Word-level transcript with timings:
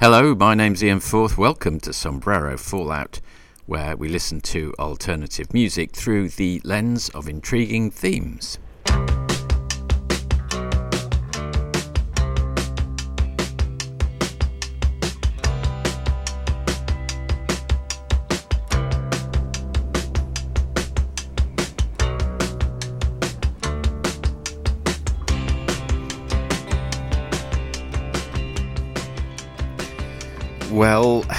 Hello, 0.00 0.34
my 0.34 0.54
name's 0.54 0.82
Ian 0.82 1.00
Forth. 1.00 1.36
Welcome 1.36 1.78
to 1.80 1.92
Sombrero 1.92 2.56
Fallout, 2.56 3.20
where 3.66 3.98
we 3.98 4.08
listen 4.08 4.40
to 4.40 4.74
alternative 4.78 5.52
music 5.52 5.92
through 5.92 6.30
the 6.30 6.62
lens 6.64 7.10
of 7.10 7.28
intriguing 7.28 7.90
themes. 7.90 8.58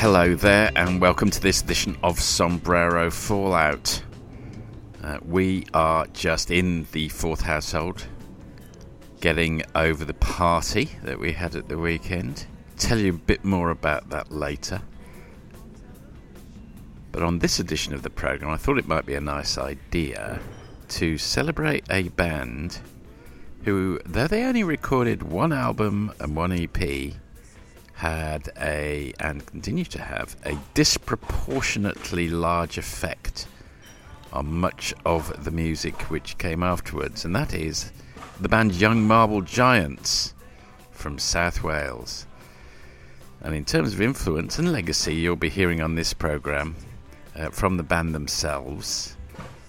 Hello 0.01 0.33
there, 0.33 0.71
and 0.75 0.99
welcome 0.99 1.29
to 1.29 1.39
this 1.39 1.61
edition 1.61 1.95
of 2.01 2.19
Sombrero 2.19 3.11
Fallout. 3.11 4.01
Uh, 5.03 5.19
we 5.23 5.67
are 5.75 6.07
just 6.07 6.49
in 6.49 6.87
the 6.91 7.07
Forth 7.09 7.41
household, 7.41 8.07
getting 9.19 9.61
over 9.75 10.03
the 10.03 10.15
party 10.15 10.89
that 11.03 11.19
we 11.19 11.33
had 11.33 11.55
at 11.55 11.69
the 11.69 11.77
weekend. 11.77 12.47
Tell 12.77 12.97
you 12.97 13.11
a 13.11 13.13
bit 13.15 13.45
more 13.45 13.69
about 13.69 14.09
that 14.09 14.31
later. 14.31 14.81
But 17.11 17.21
on 17.21 17.37
this 17.37 17.59
edition 17.59 17.93
of 17.93 18.01
the 18.01 18.09
program, 18.09 18.49
I 18.49 18.57
thought 18.57 18.79
it 18.79 18.87
might 18.87 19.05
be 19.05 19.13
a 19.13 19.21
nice 19.21 19.55
idea 19.59 20.39
to 20.87 21.19
celebrate 21.19 21.85
a 21.91 22.09
band 22.09 22.79
who, 23.65 23.99
though 24.03 24.25
they 24.25 24.45
only 24.45 24.63
recorded 24.63 25.21
one 25.21 25.53
album 25.53 26.11
and 26.19 26.35
one 26.35 26.51
EP, 26.51 27.13
had 28.01 28.49
a, 28.59 29.13
and 29.19 29.45
continue 29.45 29.85
to 29.85 30.01
have, 30.01 30.35
a 30.43 30.57
disproportionately 30.73 32.29
large 32.29 32.79
effect 32.79 33.45
on 34.33 34.51
much 34.51 34.91
of 35.05 35.43
the 35.43 35.51
music 35.51 35.93
which 36.09 36.35
came 36.39 36.63
afterwards, 36.63 37.25
and 37.25 37.35
that 37.35 37.53
is 37.53 37.91
the 38.39 38.49
band 38.49 38.73
Young 38.73 39.03
Marble 39.03 39.43
Giants 39.43 40.33
from 40.89 41.19
South 41.19 41.63
Wales. 41.63 42.25
And 43.39 43.53
in 43.53 43.65
terms 43.65 43.93
of 43.93 44.01
influence 44.01 44.57
and 44.57 44.71
legacy, 44.71 45.13
you'll 45.13 45.35
be 45.35 45.49
hearing 45.49 45.79
on 45.79 45.93
this 45.93 46.11
programme 46.11 46.75
uh, 47.35 47.51
from 47.51 47.77
the 47.77 47.83
band 47.83 48.15
themselves, 48.15 49.15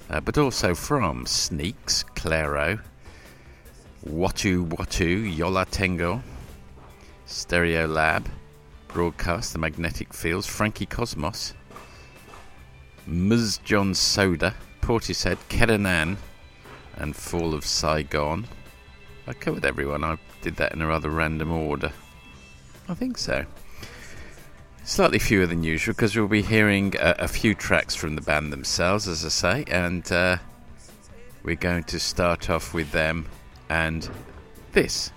uh, 0.08 0.20
but 0.20 0.38
also 0.38 0.74
from 0.74 1.26
Sneaks, 1.26 2.02
Clairo, 2.14 2.80
Watu 4.08 4.70
Watu, 4.70 5.36
Yo 5.36 5.50
La 5.50 5.64
Tengo, 5.64 6.22
Stereolab, 7.32 8.26
Broadcast, 8.88 9.54
The 9.54 9.58
Magnetic 9.58 10.12
Fields, 10.12 10.46
Frankie 10.46 10.84
Cosmos, 10.84 11.54
Ms. 13.06 13.58
John 13.64 13.94
Soda, 13.94 14.54
Portishead, 14.82 15.38
Keren 15.48 15.86
Ann, 15.86 16.18
and 16.94 17.16
Fall 17.16 17.54
of 17.54 17.64
Saigon. 17.64 18.46
I 19.26 19.32
covered 19.32 19.64
everyone. 19.64 20.04
I 20.04 20.18
did 20.42 20.56
that 20.56 20.74
in 20.74 20.82
a 20.82 20.86
rather 20.86 21.08
random 21.08 21.50
order. 21.52 21.90
I 22.86 22.92
think 22.92 23.16
so. 23.16 23.46
Slightly 24.84 25.18
fewer 25.18 25.46
than 25.46 25.64
usual 25.64 25.94
because 25.94 26.14
we'll 26.14 26.28
be 26.28 26.42
hearing 26.42 26.94
a, 27.00 27.14
a, 27.20 27.28
few 27.28 27.54
tracks 27.54 27.94
from 27.94 28.14
the 28.14 28.20
band 28.20 28.52
themselves, 28.52 29.08
as 29.08 29.24
I 29.24 29.28
say, 29.28 29.64
and 29.68 30.12
uh, 30.12 30.36
we're 31.42 31.56
going 31.56 31.84
to 31.84 31.98
start 31.98 32.50
off 32.50 32.74
with 32.74 32.92
them 32.92 33.26
and 33.70 34.10
this. 34.72 35.12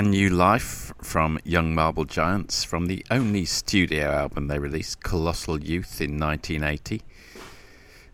Brand 0.00 0.12
New 0.12 0.30
Life 0.30 0.94
from 1.02 1.38
Young 1.44 1.74
Marble 1.74 2.06
Giants 2.06 2.64
from 2.64 2.86
the 2.86 3.04
only 3.10 3.44
studio 3.44 4.10
album 4.10 4.48
they 4.48 4.58
released, 4.58 5.02
Colossal 5.02 5.62
Youth, 5.62 6.00
in 6.00 6.18
1980. 6.18 7.02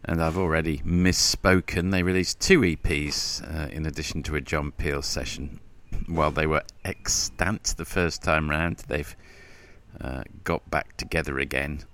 And 0.04 0.20
I've 0.20 0.36
already 0.36 0.78
misspoken. 0.78 1.92
They 1.92 2.02
released 2.02 2.40
two 2.40 2.62
EPs 2.62 3.40
uh, 3.40 3.68
in 3.68 3.86
addition 3.86 4.24
to 4.24 4.34
a 4.34 4.40
John 4.40 4.72
Peel 4.72 5.00
session. 5.00 5.60
While 6.08 6.32
they 6.32 6.48
were 6.48 6.64
extant 6.84 7.76
the 7.76 7.84
first 7.84 8.20
time 8.20 8.50
round, 8.50 8.82
they've 8.88 9.14
uh, 10.00 10.24
got 10.42 10.68
back 10.68 10.96
together 10.96 11.38
again 11.38 11.84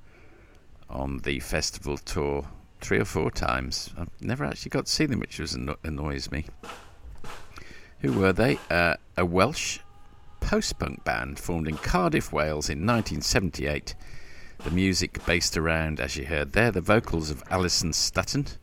on 0.88 1.18
the 1.18 1.40
festival 1.40 1.98
tour 1.98 2.48
three 2.80 2.98
or 2.98 3.04
four 3.04 3.30
times. 3.30 3.90
I've 3.98 4.08
never 4.22 4.46
actually 4.46 4.70
got 4.70 4.86
to 4.86 4.90
see 4.92 5.04
them, 5.04 5.20
which 5.20 5.38
was 5.38 5.54
anno- 5.54 5.76
annoys 5.84 6.30
me. 6.30 6.46
Who 8.02 8.12
were 8.14 8.32
they? 8.32 8.58
Uh, 8.68 8.96
a 9.16 9.24
Welsh 9.24 9.78
post 10.42 10.78
punk 10.78 11.04
band 11.04 11.38
formed 11.38 11.68
in 11.68 11.76
Cardiff, 11.78 12.32
Wales 12.32 12.68
in 12.68 12.80
1978. 12.80 13.94
The 14.64 14.70
music 14.70 15.24
based 15.24 15.56
around, 15.56 16.00
as 16.00 16.16
you 16.16 16.26
heard 16.26 16.52
there, 16.52 16.70
the 16.70 16.80
vocals 16.80 17.30
of 17.30 17.42
Alison 17.48 17.92
Statton, 17.92 18.58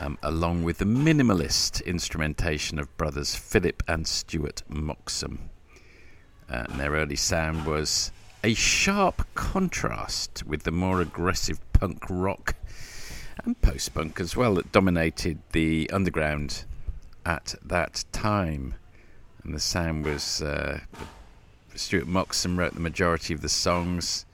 um, 0.00 0.18
along 0.22 0.62
with 0.62 0.78
the 0.78 0.84
minimalist 0.84 1.84
instrumentation 1.84 2.78
of 2.78 2.96
brothers 2.96 3.34
Philip 3.34 3.82
and 3.88 4.06
Stuart 4.06 4.62
Moxham. 4.68 5.50
Uh, 6.48 6.64
and 6.68 6.78
their 6.78 6.92
early 6.92 7.16
sound 7.16 7.66
was 7.66 8.12
a 8.44 8.54
sharp 8.54 9.26
contrast 9.34 10.44
with 10.46 10.62
the 10.62 10.70
more 10.70 11.00
aggressive 11.00 11.58
punk 11.72 12.04
rock 12.08 12.54
and 13.44 13.60
post 13.62 13.94
punk 13.94 14.20
as 14.20 14.36
well 14.36 14.54
that 14.54 14.70
dominated 14.70 15.38
the 15.52 15.90
underground 15.92 16.64
at 17.24 17.54
that 17.64 18.04
time. 18.12 18.74
And 19.46 19.54
the 19.54 19.60
sound 19.60 20.04
was 20.04 20.42
uh, 20.42 20.80
Stuart 21.76 22.08
Moxham 22.08 22.58
wrote 22.58 22.74
the 22.74 22.80
majority 22.80 23.32
of 23.32 23.42
the 23.42 23.48
songs. 23.48 24.26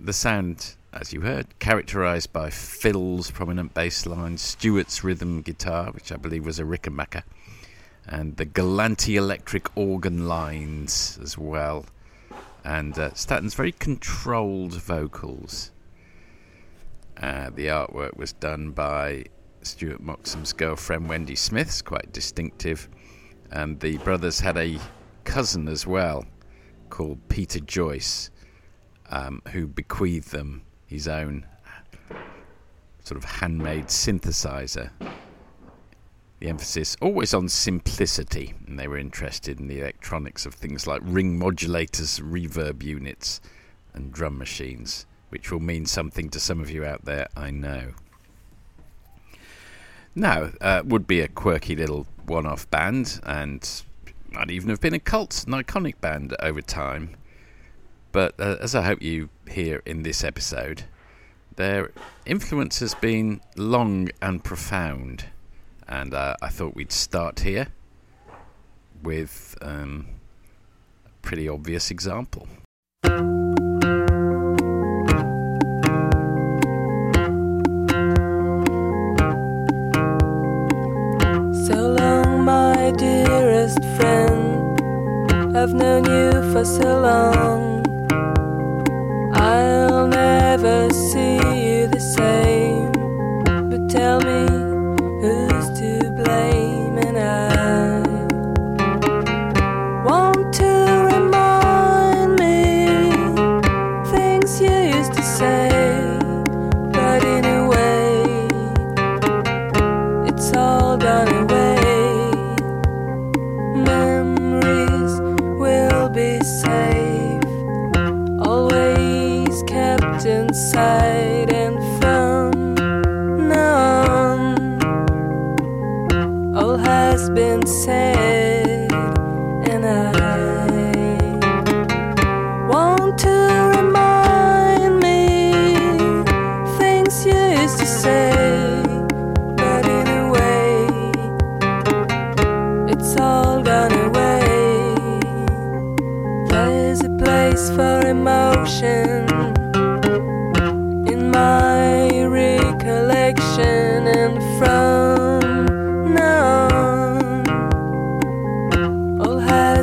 The 0.00 0.12
sound, 0.12 0.74
as 0.92 1.12
you 1.12 1.20
heard, 1.20 1.56
characterised 1.60 2.32
by 2.32 2.50
Phil's 2.50 3.30
prominent 3.30 3.72
bass 3.72 4.04
line, 4.04 4.36
Stuart's 4.36 5.04
rhythm 5.04 5.42
guitar, 5.42 5.92
which 5.92 6.10
I 6.10 6.16
believe 6.16 6.44
was 6.44 6.58
a 6.58 6.64
Rickenbacker, 6.64 7.22
and 8.04 8.36
the 8.36 8.46
Galanti 8.46 9.14
electric 9.14 9.68
organ 9.76 10.26
lines 10.26 11.20
as 11.22 11.38
well. 11.38 11.86
And 12.64 12.98
uh, 12.98 13.10
very 13.14 13.70
controlled 13.70 14.74
vocals. 14.74 15.70
Uh, 17.16 17.50
the 17.50 17.68
artwork 17.68 18.16
was 18.16 18.32
done 18.32 18.72
by 18.72 19.26
Stuart 19.62 20.00
Moxham's 20.00 20.52
girlfriend 20.52 21.08
Wendy 21.08 21.36
Smith's, 21.36 21.80
quite 21.80 22.12
distinctive. 22.12 22.88
And 23.50 23.80
the 23.80 23.98
brothers 23.98 24.40
had 24.40 24.56
a 24.56 24.78
cousin 25.24 25.68
as 25.68 25.86
well 25.86 26.24
called 26.90 27.28
Peter 27.28 27.60
Joyce, 27.60 28.30
um, 29.10 29.42
who 29.52 29.66
bequeathed 29.66 30.30
them 30.30 30.62
his 30.86 31.08
own 31.08 31.46
sort 33.02 33.18
of 33.18 33.24
handmade 33.24 33.86
synthesizer. 33.86 34.90
The 36.40 36.48
emphasis 36.48 36.96
always 37.00 37.32
on 37.32 37.48
simplicity, 37.48 38.54
and 38.66 38.78
they 38.78 38.88
were 38.88 38.98
interested 38.98 39.58
in 39.58 39.68
the 39.68 39.80
electronics 39.80 40.44
of 40.44 40.54
things 40.54 40.86
like 40.86 41.00
ring 41.02 41.38
modulators, 41.38 42.20
reverb 42.20 42.82
units, 42.82 43.40
and 43.94 44.12
drum 44.12 44.36
machines 44.36 45.06
which 45.28 45.50
will 45.50 45.60
mean 45.60 45.86
something 45.86 46.28
to 46.30 46.40
some 46.40 46.60
of 46.60 46.70
you 46.70 46.84
out 46.84 47.04
there, 47.04 47.28
I 47.36 47.50
know. 47.50 47.92
Now, 50.14 50.50
uh, 50.60 50.82
would 50.84 51.06
be 51.06 51.20
a 51.20 51.28
quirky 51.28 51.76
little 51.76 52.06
one 52.26 52.46
off 52.46 52.68
band, 52.70 53.20
and 53.24 53.82
might 54.30 54.50
even 54.50 54.68
have 54.68 54.80
been 54.80 54.94
a 54.94 54.98
cult, 54.98 55.44
an 55.46 55.52
iconic 55.52 56.00
band 56.00 56.36
over 56.40 56.60
time. 56.60 57.16
But 58.12 58.34
uh, 58.38 58.56
as 58.60 58.74
I 58.74 58.82
hope 58.82 59.02
you 59.02 59.28
hear 59.48 59.82
in 59.86 60.02
this 60.02 60.24
episode, 60.24 60.84
their 61.56 61.90
influence 62.24 62.80
has 62.80 62.94
been 62.94 63.40
long 63.56 64.10
and 64.20 64.42
profound. 64.42 65.26
And 65.88 66.14
uh, 66.14 66.36
I 66.42 66.48
thought 66.48 66.74
we'd 66.74 66.92
start 66.92 67.40
here 67.40 67.68
with 69.02 69.56
um, 69.62 70.06
a 71.04 71.10
pretty 71.22 71.48
obvious 71.48 71.90
example. 71.90 72.48
Dearest 83.76 84.00
friend. 84.00 85.56
I've 85.56 85.74
known 85.74 86.04
you 86.04 86.52
for 86.52 86.64
so 86.64 87.00
long. 87.00 87.84
I'll 89.34 90.06
never 90.06 90.90
see 90.90 91.36
you 91.36 91.86
the 91.86 92.00
same. 92.00 92.92
But 93.70 93.88
tell 93.88 94.20
me 94.20 94.65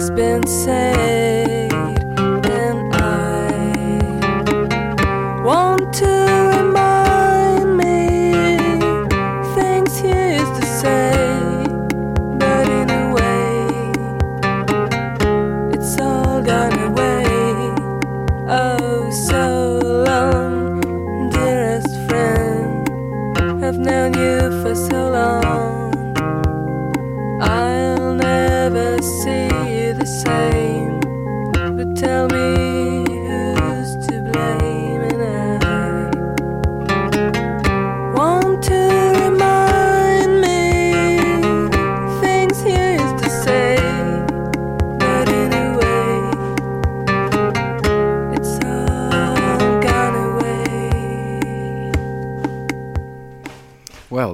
been 0.10 0.46
said, 0.48 1.13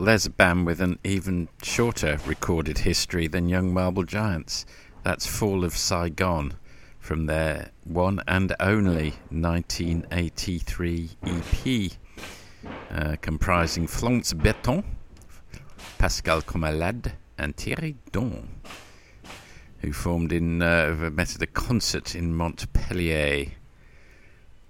there's 0.10 0.26
a 0.26 0.32
band 0.32 0.66
with 0.66 0.82
an 0.82 0.98
even 1.04 1.48
shorter 1.62 2.18
recorded 2.26 2.80
history 2.80 3.28
than 3.28 3.48
Young 3.48 3.72
Marble 3.72 4.02
Giants. 4.02 4.66
That's 5.04 5.28
Fall 5.28 5.64
of 5.64 5.78
Saigon 5.78 6.56
from 6.98 7.28
their 7.28 7.70
one 7.84 8.20
and 8.28 8.56
only 8.60 9.14
1983 9.30 11.12
EP, 11.28 11.92
uh, 12.90 13.18
comprising 13.22 13.86
Florence 13.86 14.34
Berthon, 14.34 14.84
Pascal 16.00 16.42
Comelade, 16.42 17.12
and 17.38 17.56
Thierry 17.56 17.96
Don, 18.12 18.50
who 19.82 19.94
formed 19.94 20.34
in, 20.34 20.64
uh, 20.64 21.12
met 21.14 21.36
at 21.36 21.42
a 21.44 21.48
concert 21.48 22.16
in 22.16 22.34
Montpellier. 22.34 23.52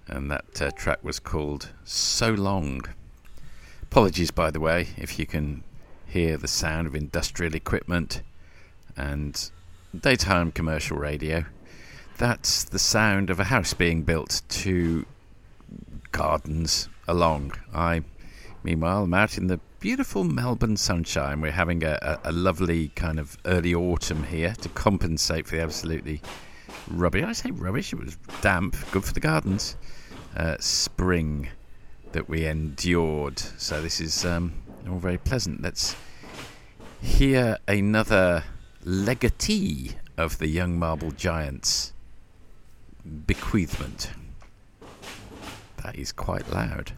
And 0.06 0.30
that 0.30 0.60
uh, 0.60 0.70
track 0.72 1.02
was 1.02 1.18
called 1.18 1.70
So 1.84 2.28
Long. 2.34 2.82
Apologies, 3.90 4.30
by 4.30 4.52
the 4.52 4.60
way, 4.60 4.86
if 4.96 5.18
you 5.18 5.26
can 5.26 5.64
hear 6.06 6.36
the 6.36 6.46
sound 6.46 6.86
of 6.86 6.94
industrial 6.94 7.56
equipment 7.56 8.22
and 8.96 9.50
daytime 9.98 10.52
commercial 10.52 10.96
radio. 10.96 11.44
That's 12.16 12.62
the 12.62 12.78
sound 12.78 13.30
of 13.30 13.40
a 13.40 13.44
house 13.44 13.74
being 13.74 14.02
built 14.02 14.42
to 14.50 15.06
gardens 16.12 16.88
along. 17.08 17.54
I, 17.74 18.02
meanwhile, 18.62 19.02
am 19.02 19.12
out 19.12 19.36
in 19.36 19.48
the 19.48 19.58
beautiful 19.80 20.22
Melbourne 20.22 20.76
sunshine. 20.76 21.40
We're 21.40 21.50
having 21.50 21.82
a, 21.82 21.98
a, 22.00 22.30
a 22.30 22.32
lovely 22.32 22.90
kind 22.90 23.18
of 23.18 23.36
early 23.44 23.74
autumn 23.74 24.22
here 24.22 24.54
to 24.60 24.68
compensate 24.68 25.48
for 25.48 25.56
the 25.56 25.62
absolutely 25.62 26.22
rubbish. 26.86 27.24
I 27.24 27.32
say 27.32 27.50
rubbish, 27.50 27.92
it 27.92 27.98
was 27.98 28.16
damp, 28.40 28.76
good 28.92 29.04
for 29.04 29.12
the 29.12 29.18
gardens. 29.18 29.74
Uh, 30.36 30.54
spring 30.60 31.48
that 32.12 32.28
we 32.28 32.46
endured. 32.46 33.38
So 33.38 33.80
this 33.80 34.00
is 34.00 34.24
um, 34.24 34.54
all 34.88 34.98
very 34.98 35.18
pleasant. 35.18 35.62
Let's 35.62 35.96
hear 37.00 37.58
another 37.68 38.44
legatee 38.84 39.92
of 40.16 40.38
the 40.38 40.48
Young 40.48 40.78
Marble 40.78 41.12
Giants 41.12 41.92
bequeathment. 43.26 44.10
That 45.82 45.96
is 45.96 46.12
quite 46.12 46.50
loud. 46.50 46.92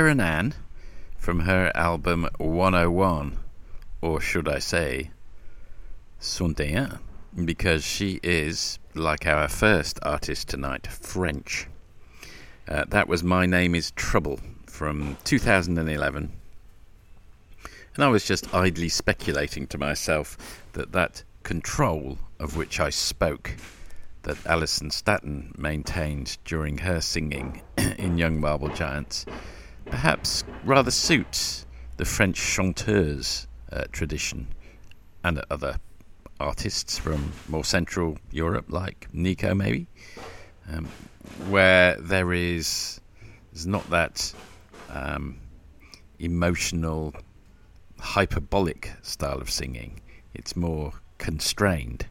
Keren 0.00 0.18
Ann 0.18 0.54
from 1.18 1.40
her 1.40 1.70
album 1.74 2.26
101, 2.38 3.38
or 4.00 4.18
should 4.18 4.48
I 4.48 4.58
say, 4.58 5.10
Sundayan, 6.18 7.00
because 7.44 7.84
she 7.84 8.18
is, 8.22 8.78
like 8.94 9.26
our 9.26 9.46
first 9.46 9.98
artist 10.02 10.48
tonight, 10.48 10.86
French. 10.86 11.66
Uh, 12.66 12.86
that 12.88 13.08
was 13.08 13.22
My 13.22 13.44
Name 13.44 13.74
is 13.74 13.90
Trouble 13.90 14.40
from 14.64 15.18
2011. 15.24 16.32
And 17.94 18.02
I 18.02 18.08
was 18.08 18.24
just 18.24 18.54
idly 18.54 18.88
speculating 18.88 19.66
to 19.66 19.76
myself 19.76 20.64
that 20.72 20.92
that 20.92 21.24
control 21.42 22.16
of 22.38 22.56
which 22.56 22.80
I 22.80 22.88
spoke 22.88 23.54
that 24.22 24.46
Alison 24.46 24.88
Statton 24.88 25.58
maintained 25.58 26.38
during 26.46 26.78
her 26.78 27.02
singing 27.02 27.60
in 27.98 28.16
Young 28.16 28.40
Marble 28.40 28.70
Giants 28.70 29.26
perhaps 29.90 30.44
rather 30.64 30.90
suits 30.90 31.66
the 31.96 32.04
French 32.04 32.36
chanteuse 32.36 33.46
uh, 33.72 33.84
tradition 33.92 34.46
and 35.24 35.42
other 35.50 35.76
artists 36.38 36.98
from 36.98 37.32
more 37.48 37.64
central 37.64 38.16
Europe, 38.30 38.66
like 38.68 39.08
Nico, 39.12 39.54
maybe, 39.54 39.86
um, 40.72 40.88
where 41.48 41.96
there 42.00 42.32
is 42.32 43.00
there's 43.52 43.66
not 43.66 43.88
that 43.90 44.32
um, 44.90 45.38
emotional, 46.18 47.14
hyperbolic 47.98 48.92
style 49.02 49.40
of 49.40 49.50
singing. 49.50 50.00
It's 50.34 50.56
more 50.56 50.94
constrained. 51.18 52.06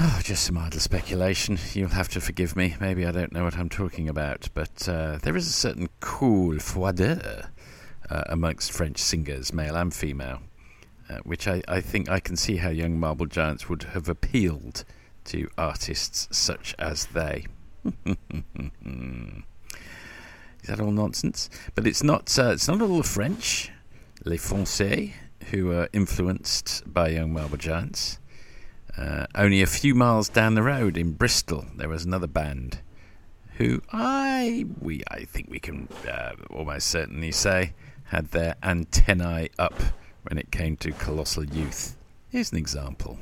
Oh, 0.00 0.20
just 0.24 0.44
some 0.44 0.58
idle 0.58 0.80
speculation. 0.80 1.56
You'll 1.72 1.90
have 1.90 2.08
to 2.10 2.20
forgive 2.20 2.56
me. 2.56 2.74
Maybe 2.80 3.06
I 3.06 3.12
don't 3.12 3.32
know 3.32 3.44
what 3.44 3.56
I'm 3.56 3.68
talking 3.68 4.08
about, 4.08 4.48
but 4.52 4.88
uh, 4.88 5.18
there 5.22 5.36
is 5.36 5.46
a 5.46 5.52
certain 5.52 5.88
cool 6.00 6.56
froideur 6.58 7.48
uh, 8.10 8.22
amongst 8.26 8.72
French 8.72 8.98
singers, 8.98 9.52
male 9.52 9.76
and 9.76 9.94
female, 9.94 10.40
uh, 11.08 11.18
which 11.22 11.46
I, 11.46 11.62
I 11.68 11.80
think 11.80 12.08
I 12.08 12.18
can 12.18 12.36
see 12.36 12.56
how 12.56 12.70
Young 12.70 12.98
Marble 12.98 13.26
Giants 13.26 13.68
would 13.68 13.84
have 13.84 14.08
appealed 14.08 14.84
to 15.26 15.48
artists 15.56 16.28
such 16.36 16.74
as 16.78 17.06
they. 17.06 17.46
Is 20.64 20.68
that 20.68 20.80
all 20.80 20.90
nonsense? 20.90 21.48
But 21.74 21.86
it's 21.86 22.02
not. 22.02 22.36
Uh, 22.36 22.50
it's 22.50 22.66
not 22.66 22.82
all 22.82 23.02
French, 23.04 23.70
les 24.24 24.38
Français, 24.38 25.12
who 25.50 25.70
are 25.70 25.88
influenced 25.92 26.82
by 26.92 27.10
Young 27.10 27.32
Marble 27.32 27.58
Giants. 27.58 28.18
Uh, 28.96 29.26
only 29.34 29.60
a 29.60 29.66
few 29.66 29.94
miles 29.94 30.28
down 30.28 30.54
the 30.54 30.62
road 30.62 30.96
in 30.96 31.12
Bristol, 31.12 31.66
there 31.76 31.88
was 31.88 32.04
another 32.04 32.26
band 32.28 32.78
who 33.56 33.80
I 33.92 34.66
we 34.80 35.02
I 35.10 35.24
think 35.24 35.48
we 35.48 35.60
can 35.60 35.88
uh, 36.08 36.32
almost 36.50 36.88
certainly 36.88 37.32
say 37.32 37.72
had 38.04 38.30
their 38.30 38.56
antennae 38.62 39.50
up 39.58 39.74
when 40.22 40.38
it 40.38 40.50
came 40.50 40.76
to 40.78 40.92
colossal 40.92 41.44
youth. 41.44 41.96
Here's 42.28 42.52
an 42.52 42.58
example. 42.58 43.18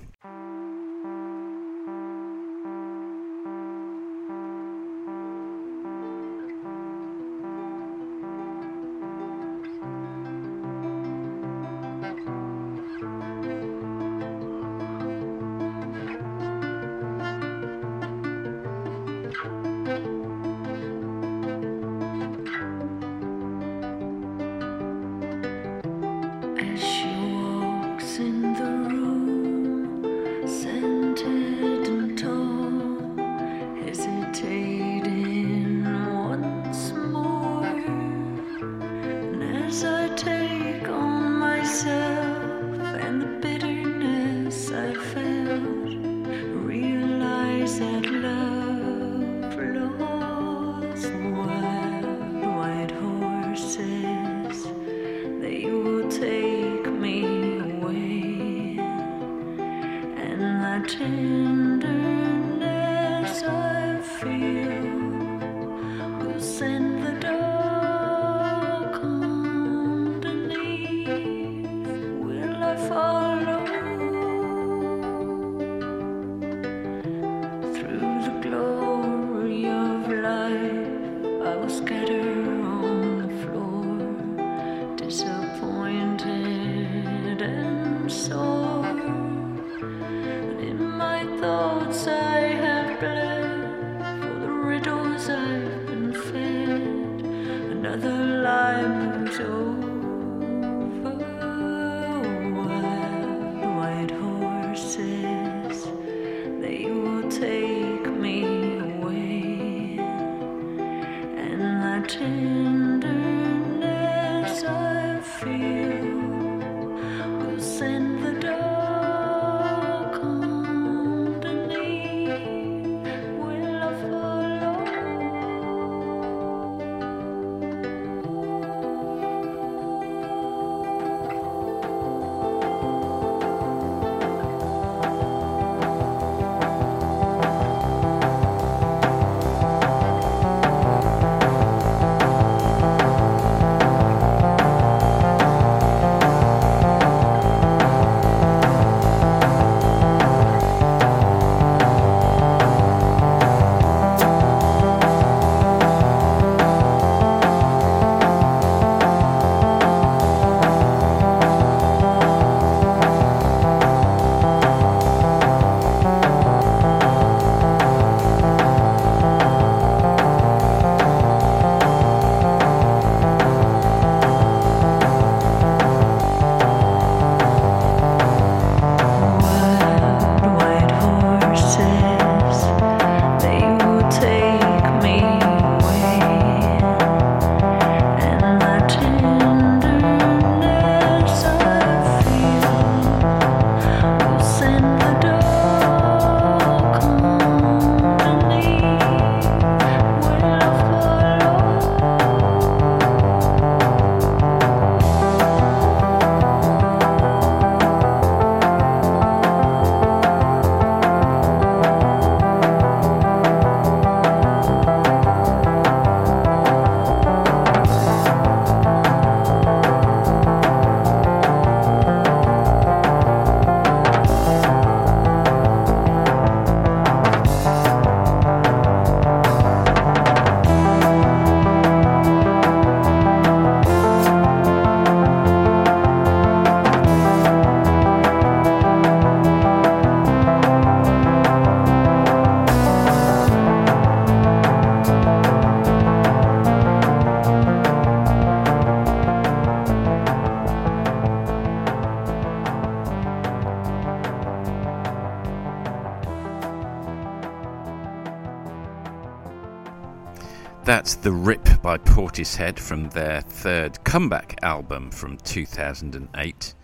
The 261.23 261.31
Rip 261.31 261.81
by 261.83 261.99
Portishead 261.99 262.81
from 262.81 263.11
their 263.11 263.43
third 263.43 264.03
comeback 264.03 264.59
album 264.61 265.13
from 265.13 265.37
2008, 265.37 266.75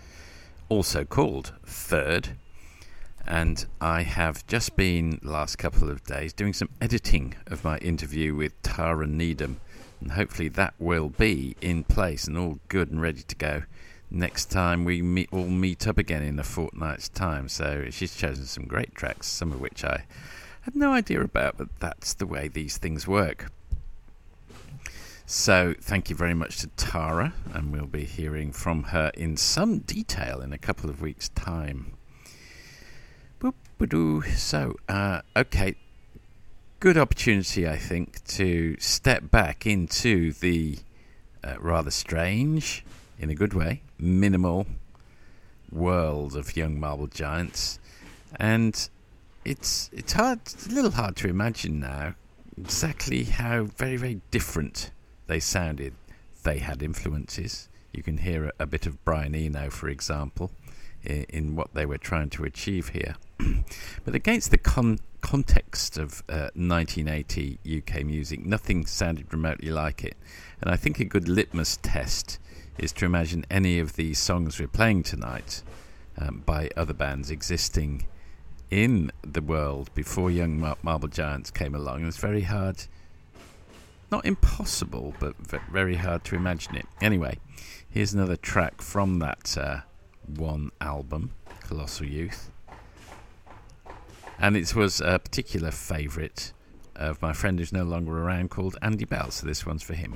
also 0.68 1.04
called 1.04 1.54
Third. 1.66 2.36
And 3.26 3.66
I 3.80 4.02
have 4.02 4.46
just 4.46 4.76
been, 4.76 5.18
last 5.24 5.56
couple 5.58 5.90
of 5.90 6.04
days, 6.04 6.32
doing 6.32 6.52
some 6.52 6.68
editing 6.80 7.34
of 7.48 7.64
my 7.64 7.78
interview 7.78 8.36
with 8.36 8.62
Tara 8.62 9.08
Needham. 9.08 9.58
And 10.00 10.12
hopefully 10.12 10.48
that 10.50 10.74
will 10.78 11.08
be 11.08 11.56
in 11.60 11.82
place 11.82 12.28
and 12.28 12.38
all 12.38 12.60
good 12.68 12.92
and 12.92 13.02
ready 13.02 13.22
to 13.22 13.34
go 13.34 13.64
next 14.08 14.52
time 14.52 14.84
we 14.84 15.02
meet, 15.02 15.30
all 15.32 15.48
meet 15.48 15.88
up 15.88 15.98
again 15.98 16.22
in 16.22 16.38
a 16.38 16.44
fortnight's 16.44 17.08
time. 17.08 17.48
So 17.48 17.86
she's 17.90 18.14
chosen 18.14 18.44
some 18.44 18.66
great 18.66 18.94
tracks, 18.94 19.26
some 19.26 19.50
of 19.50 19.60
which 19.60 19.82
I 19.82 20.04
had 20.60 20.76
no 20.76 20.92
idea 20.92 21.22
about, 21.22 21.58
but 21.58 21.80
that's 21.80 22.14
the 22.14 22.26
way 22.26 22.46
these 22.46 22.78
things 22.78 23.08
work. 23.08 23.50
So, 25.30 25.74
thank 25.78 26.08
you 26.08 26.16
very 26.16 26.32
much 26.32 26.56
to 26.60 26.68
Tara, 26.68 27.34
and 27.52 27.70
we'll 27.70 27.84
be 27.84 28.04
hearing 28.04 28.50
from 28.50 28.84
her 28.84 29.12
in 29.12 29.36
some 29.36 29.80
detail 29.80 30.40
in 30.40 30.54
a 30.54 30.58
couple 30.58 30.88
of 30.88 31.02
weeks' 31.02 31.28
time. 31.28 31.92
So, 34.36 34.76
uh, 34.88 35.20
okay, 35.36 35.74
good 36.80 36.96
opportunity, 36.96 37.68
I 37.68 37.76
think, 37.76 38.24
to 38.28 38.78
step 38.80 39.30
back 39.30 39.66
into 39.66 40.32
the 40.32 40.78
uh, 41.44 41.56
rather 41.60 41.90
strange, 41.90 42.82
in 43.18 43.28
a 43.28 43.34
good 43.34 43.52
way, 43.52 43.82
minimal 43.98 44.66
world 45.70 46.36
of 46.36 46.56
young 46.56 46.80
marble 46.80 47.06
giants, 47.06 47.78
and 48.36 48.88
it's 49.44 49.90
it's 49.92 50.14
hard, 50.14 50.40
it's 50.46 50.68
a 50.68 50.70
little 50.70 50.92
hard 50.92 51.16
to 51.16 51.28
imagine 51.28 51.80
now 51.80 52.14
exactly 52.56 53.24
how 53.24 53.64
very 53.64 53.98
very 53.98 54.22
different 54.30 54.90
they 55.28 55.38
sounded. 55.38 55.94
They 56.42 56.58
had 56.58 56.82
influences. 56.82 57.68
You 57.92 58.02
can 58.02 58.18
hear 58.18 58.46
a, 58.46 58.52
a 58.60 58.66
bit 58.66 58.86
of 58.86 59.04
Brian 59.04 59.34
Eno, 59.34 59.70
for 59.70 59.88
example, 59.88 60.50
in, 61.04 61.24
in, 61.28 61.56
what 61.56 61.74
they 61.74 61.86
were 61.86 61.98
trying 61.98 62.30
to 62.30 62.44
achieve 62.44 62.88
here. 62.88 63.16
but 64.04 64.14
against 64.14 64.50
the 64.50 64.58
con- 64.58 64.98
context 65.20 65.98
of 65.98 66.22
uh, 66.28 66.50
1980 66.54 67.58
UK 67.78 68.04
music, 68.04 68.44
nothing 68.44 68.86
sounded 68.86 69.32
remotely 69.32 69.70
like 69.70 70.02
it. 70.02 70.16
And 70.60 70.70
I 70.70 70.76
think 70.76 70.98
a 70.98 71.04
good 71.04 71.28
litmus 71.28 71.78
test 71.82 72.38
is 72.78 72.92
to 72.94 73.04
imagine 73.04 73.44
any 73.50 73.78
of 73.78 73.96
these 73.96 74.18
songs 74.18 74.58
we're 74.58 74.68
playing 74.68 75.02
tonight 75.02 75.62
um, 76.16 76.42
by 76.46 76.70
other 76.76 76.94
bands 76.94 77.30
existing 77.30 78.06
in 78.70 79.10
the 79.22 79.42
world 79.42 79.90
before 79.94 80.30
Young 80.30 80.60
Mar- 80.60 80.78
Marble 80.82 81.08
Giants 81.08 81.50
came 81.50 81.74
along. 81.74 82.02
It 82.02 82.06
was 82.06 82.16
very 82.16 82.42
hard 82.42 82.84
not 84.10 84.24
impossible, 84.24 85.14
but 85.18 85.36
very 85.70 85.96
hard 85.96 86.24
to 86.24 86.34
imagine 86.34 86.76
it. 86.76 86.86
Anyway, 87.00 87.38
here's 87.88 88.14
another 88.14 88.36
track 88.36 88.80
from 88.80 89.18
that 89.18 89.56
uh, 89.58 89.80
one 90.26 90.70
album, 90.80 91.32
Colossal 91.60 92.06
Youth. 92.06 92.50
And 94.38 94.56
it 94.56 94.74
was 94.74 95.00
a 95.00 95.18
particular 95.18 95.70
favourite 95.70 96.52
of 96.94 97.20
my 97.22 97.32
friend 97.32 97.58
who's 97.58 97.72
no 97.72 97.84
longer 97.84 98.18
around 98.22 98.50
called 98.50 98.76
Andy 98.82 99.04
Bell, 99.04 99.30
so 99.30 99.46
this 99.46 99.66
one's 99.66 99.82
for 99.82 99.94
him. 99.94 100.14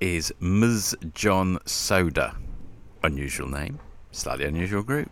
Is 0.00 0.32
Ms. 0.38 0.96
John 1.12 1.58
Soda. 1.64 2.36
Unusual 3.02 3.48
name, 3.48 3.80
slightly 4.12 4.44
unusual 4.44 4.82
group. 4.82 5.10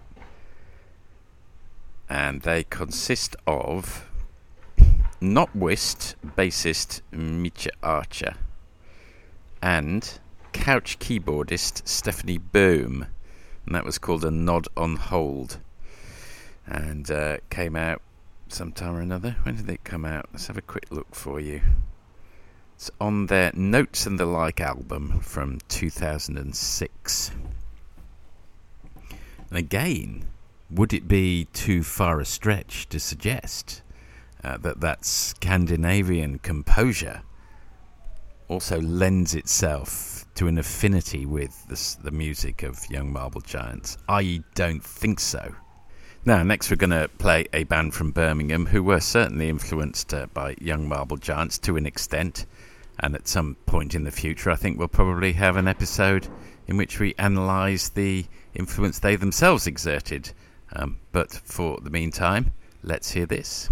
And 2.08 2.42
they 2.42 2.64
consist 2.64 3.34
of 3.46 4.08
Notwist 5.20 6.14
bassist 6.36 7.00
Micha 7.12 7.70
Acher 7.82 8.36
and 9.60 10.20
couch 10.52 10.98
keyboardist 11.00 11.82
Stefanie 11.82 12.38
Böhm. 12.38 13.08
And 13.66 13.74
that 13.74 13.84
was 13.84 13.98
called 13.98 14.24
A 14.24 14.30
Nod 14.30 14.68
on 14.76 14.96
Hold. 14.96 15.58
And 16.64 17.10
uh, 17.10 17.38
came 17.50 17.74
out 17.74 18.02
sometime 18.48 18.94
or 18.94 19.00
another. 19.00 19.36
When 19.42 19.56
did 19.56 19.68
it 19.68 19.82
come 19.82 20.04
out? 20.04 20.28
Let's 20.32 20.46
have 20.46 20.56
a 20.56 20.62
quick 20.62 20.86
look 20.90 21.14
for 21.14 21.40
you. 21.40 21.62
It's 22.76 22.90
on 23.00 23.26
their 23.28 23.52
Notes 23.54 24.04
and 24.04 24.20
the 24.20 24.26
Like 24.26 24.60
album 24.60 25.20
from 25.20 25.60
2006. 25.68 27.30
And 29.48 29.58
again, 29.58 30.26
would 30.68 30.92
it 30.92 31.08
be 31.08 31.46
too 31.54 31.82
far 31.82 32.20
a 32.20 32.26
stretch 32.26 32.86
to 32.90 33.00
suggest 33.00 33.80
uh, 34.44 34.58
that 34.58 34.82
that 34.82 35.06
Scandinavian 35.06 36.38
composure 36.38 37.22
also 38.46 38.78
lends 38.78 39.34
itself 39.34 40.26
to 40.34 40.46
an 40.46 40.58
affinity 40.58 41.24
with 41.24 41.66
the, 41.68 42.04
the 42.04 42.14
music 42.14 42.62
of 42.62 42.84
Young 42.90 43.10
Marble 43.10 43.40
Giants? 43.40 43.96
I 44.06 44.42
don't 44.54 44.84
think 44.84 45.18
so. 45.18 45.54
Now, 46.26 46.42
next 46.42 46.70
we're 46.70 46.76
going 46.76 46.90
to 46.90 47.08
play 47.18 47.46
a 47.54 47.64
band 47.64 47.94
from 47.94 48.10
Birmingham 48.10 48.66
who 48.66 48.82
were 48.82 49.00
certainly 49.00 49.48
influenced 49.48 50.12
uh, 50.12 50.26
by 50.34 50.56
Young 50.60 50.86
Marble 50.86 51.16
Giants 51.16 51.56
to 51.60 51.78
an 51.78 51.86
extent. 51.86 52.44
And 52.98 53.14
at 53.14 53.28
some 53.28 53.56
point 53.66 53.94
in 53.94 54.04
the 54.04 54.10
future, 54.10 54.50
I 54.50 54.56
think 54.56 54.78
we'll 54.78 54.88
probably 54.88 55.32
have 55.32 55.56
an 55.56 55.68
episode 55.68 56.28
in 56.66 56.76
which 56.76 56.98
we 56.98 57.14
analyse 57.18 57.88
the 57.88 58.26
influence 58.54 58.98
they 58.98 59.16
themselves 59.16 59.66
exerted. 59.66 60.32
Um, 60.72 60.98
but 61.12 61.30
for 61.30 61.78
the 61.80 61.90
meantime, 61.90 62.52
let's 62.82 63.10
hear 63.12 63.26
this. 63.26 63.68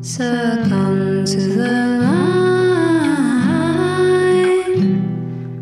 Succumb 0.00 1.24
to 1.26 1.40
the 1.40 1.98
line, 2.02 2.48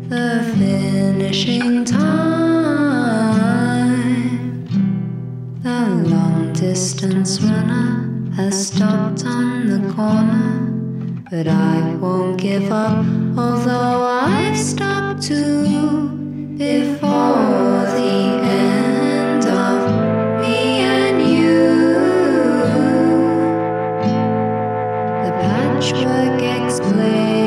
the 0.07 0.55
finishing 0.57 1.83
time. 1.83 2.07
The 5.61 5.87
long 6.09 6.53
distance 6.53 7.41
runner 7.41 8.06
has 8.37 8.67
stopped 8.67 9.25
on 9.25 9.65
the 9.67 9.93
corner, 9.93 11.23
but 11.27 11.47
I 11.47 11.95
won't 11.95 12.39
give 12.39 12.71
up, 12.71 13.03
although 13.35 14.03
I've 14.03 14.55
stopped 14.55 15.23
too 15.23 16.53
before 16.55 17.81
the 17.97 18.39
end 18.43 19.43
of 19.43 19.81
me 20.39 20.81
and 20.93 21.19
you. 21.31 21.67
The 25.23 25.31
patchwork 25.41 26.39
explains 26.61 27.46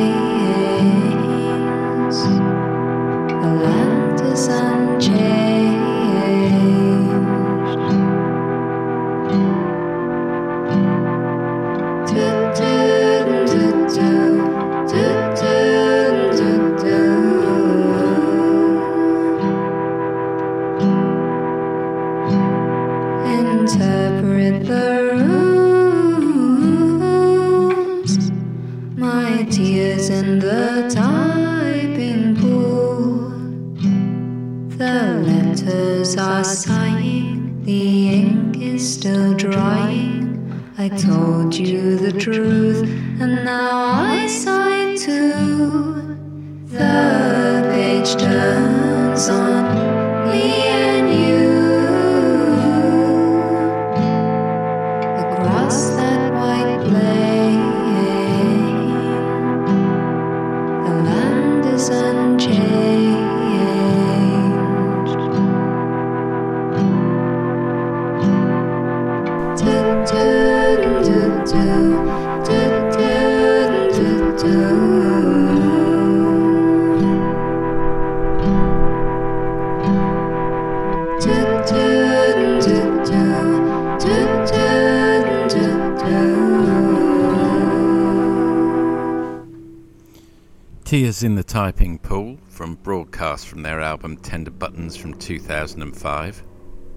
album 93.90 94.16
Tender 94.18 94.53
Buttons 94.53 94.96
from 94.96 95.14
2005. 95.14 96.44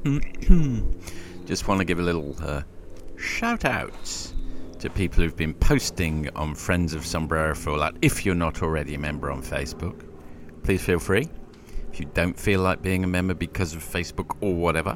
Just 1.45 1.67
want 1.67 1.79
to 1.79 1.85
give 1.85 1.97
a 1.97 2.03
little 2.03 2.35
uh, 2.39 2.61
shout 3.17 3.65
out 3.65 4.31
to 4.77 4.91
people 4.91 5.23
who've 5.23 5.35
been 5.35 5.55
posting 5.55 6.29
on 6.35 6.53
Friends 6.53 6.93
of 6.93 7.03
Sombrero 7.03 7.55
Fallout. 7.55 7.97
If 8.03 8.27
you're 8.27 8.35
not 8.35 8.61
already 8.61 8.93
a 8.93 8.99
member 8.99 9.31
on 9.31 9.41
Facebook, 9.41 10.05
please 10.61 10.83
feel 10.83 10.99
free. 10.99 11.27
If 11.91 11.99
you 11.99 12.05
don't 12.13 12.39
feel 12.39 12.61
like 12.61 12.83
being 12.83 13.03
a 13.03 13.07
member 13.07 13.33
because 13.33 13.73
of 13.73 13.83
Facebook 13.83 14.37
or 14.41 14.53
whatever, 14.53 14.95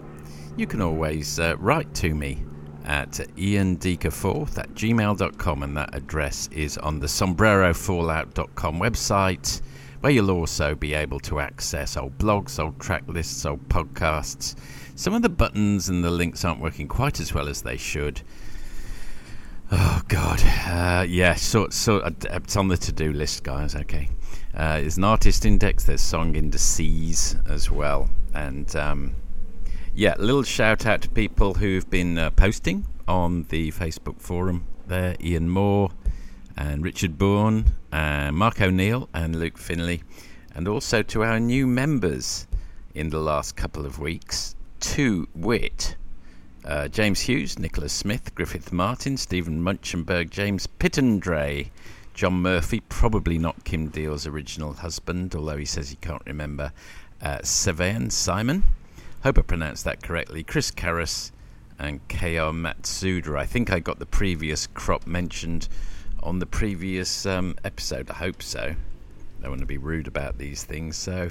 you 0.55 0.67
can 0.67 0.81
always 0.81 1.39
uh, 1.39 1.55
write 1.57 1.95
to 1.95 2.13
me 2.13 2.43
at 2.85 3.13
iandeaker4th 3.37 4.59
at 4.59 4.71
gmail.com, 4.75 5.63
and 5.63 5.75
that 5.75 5.95
address 5.95 6.47
is 6.51 6.77
on 6.77 6.99
the 6.99 7.07
sombrerofallout.com 7.07 8.79
website, 8.79 9.61
where 10.01 10.11
you'll 10.11 10.31
also 10.31 10.75
be 10.75 10.93
able 10.93 11.19
to 11.21 11.39
access 11.39 11.97
old 11.97 12.17
blogs, 12.17 12.59
old 12.63 12.79
track 12.79 13.03
lists, 13.07 13.45
old 13.45 13.67
podcasts. 13.69 14.55
Some 14.95 15.13
of 15.13 15.21
the 15.21 15.29
buttons 15.29 15.89
and 15.89 16.03
the 16.03 16.11
links 16.11 16.43
aren't 16.43 16.61
working 16.61 16.87
quite 16.87 17.19
as 17.19 17.33
well 17.33 17.47
as 17.47 17.61
they 17.61 17.77
should. 17.77 18.21
Oh 19.71 20.01
God, 20.07 20.41
uh, 20.67 21.05
yeah. 21.07 21.35
So, 21.35 21.67
so 21.69 21.99
uh, 21.99 22.11
it's 22.23 22.55
on 22.55 22.69
the 22.69 22.77
to-do 22.77 23.11
list, 23.11 23.43
guys. 23.43 23.75
Okay, 23.75 24.09
uh, 24.53 24.79
there's 24.79 24.97
an 24.97 25.03
artist 25.03 25.45
index. 25.45 25.83
There's 25.83 26.01
song 26.01 26.35
indices 26.35 27.35
as 27.49 27.69
well, 27.69 28.09
and 28.33 28.73
um, 28.77 29.15
yeah, 29.93 30.13
a 30.17 30.21
little 30.21 30.43
shout 30.43 30.85
out 30.85 31.01
to 31.01 31.09
people 31.09 31.55
who've 31.55 31.89
been 31.89 32.17
uh, 32.17 32.29
posting 32.29 32.85
on 33.09 33.43
the 33.49 33.71
Facebook 33.71 34.21
forum. 34.21 34.65
There, 34.87 35.17
Ian 35.19 35.49
Moore 35.49 35.89
and 36.55 36.81
Richard 36.83 37.17
Bourne, 37.17 37.65
uh, 37.97 38.31
Mark 38.31 38.61
O'Neill 38.61 39.09
and 39.11 39.35
Luke 39.35 39.57
Finley, 39.57 40.03
and 40.53 40.67
also 40.67 41.01
to 41.01 41.23
our 41.23 41.39
new 41.39 41.65
members 41.65 42.45
in 42.93 43.09
the 43.09 43.19
last 43.19 43.55
couple 43.55 43.87
of 43.87 43.97
weeks. 43.97 44.55
To 44.81 45.27
wit, 45.33 45.95
uh, 46.63 46.89
James 46.89 47.21
Hughes, 47.21 47.57
Nicholas 47.57 47.91
Smith, 47.91 48.35
Griffith 48.35 48.71
Martin, 48.71 49.17
Stephen 49.17 49.63
Munchenberg, 49.63 50.29
James 50.29 50.67
Pittendray, 50.67 51.71
John 52.13 52.35
Murphy, 52.35 52.81
probably 52.81 53.39
not 53.39 53.63
Kim 53.63 53.87
Deal's 53.87 54.27
original 54.27 54.73
husband, 54.73 55.33
although 55.33 55.57
he 55.57 55.65
says 55.65 55.89
he 55.89 55.95
can't 55.95 56.21
remember, 56.27 56.71
uh, 57.23 57.39
Sevan 57.39 58.11
Simon, 58.11 58.61
hope 59.23 59.39
I 59.39 59.41
pronounced 59.41 59.85
that 59.85 60.03
correctly, 60.03 60.43
Chris 60.43 60.69
Karras, 60.69 61.31
and 61.79 62.07
K.R. 62.09 62.51
Matsuda. 62.51 63.35
I 63.35 63.47
think 63.47 63.71
I 63.71 63.79
got 63.79 63.97
the 63.97 64.05
previous 64.05 64.67
crop 64.67 65.07
mentioned 65.07 65.67
on 66.21 66.39
the 66.39 66.45
previous 66.45 67.25
um, 67.25 67.55
episode. 67.63 68.09
I 68.09 68.15
hope 68.15 68.41
so. 68.41 68.75
I 69.39 69.41
don't 69.41 69.51
want 69.51 69.61
to 69.61 69.67
be 69.67 69.77
rude 69.77 70.07
about 70.07 70.37
these 70.37 70.63
things. 70.63 70.95
So, 70.95 71.29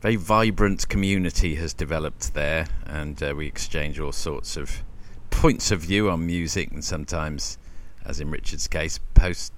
very 0.00 0.16
vibrant 0.16 0.88
community 0.88 1.56
has 1.56 1.74
developed 1.74 2.34
there, 2.34 2.66
and 2.86 3.20
uh, 3.22 3.34
we 3.36 3.46
exchange 3.46 3.98
all 3.98 4.12
sorts 4.12 4.56
of 4.56 4.82
points 5.30 5.70
of 5.70 5.80
view 5.80 6.10
on 6.10 6.26
music, 6.26 6.70
and 6.70 6.84
sometimes, 6.84 7.58
as 8.04 8.20
in 8.20 8.30
Richard's 8.30 8.68
case, 8.68 8.98
post 9.14 9.52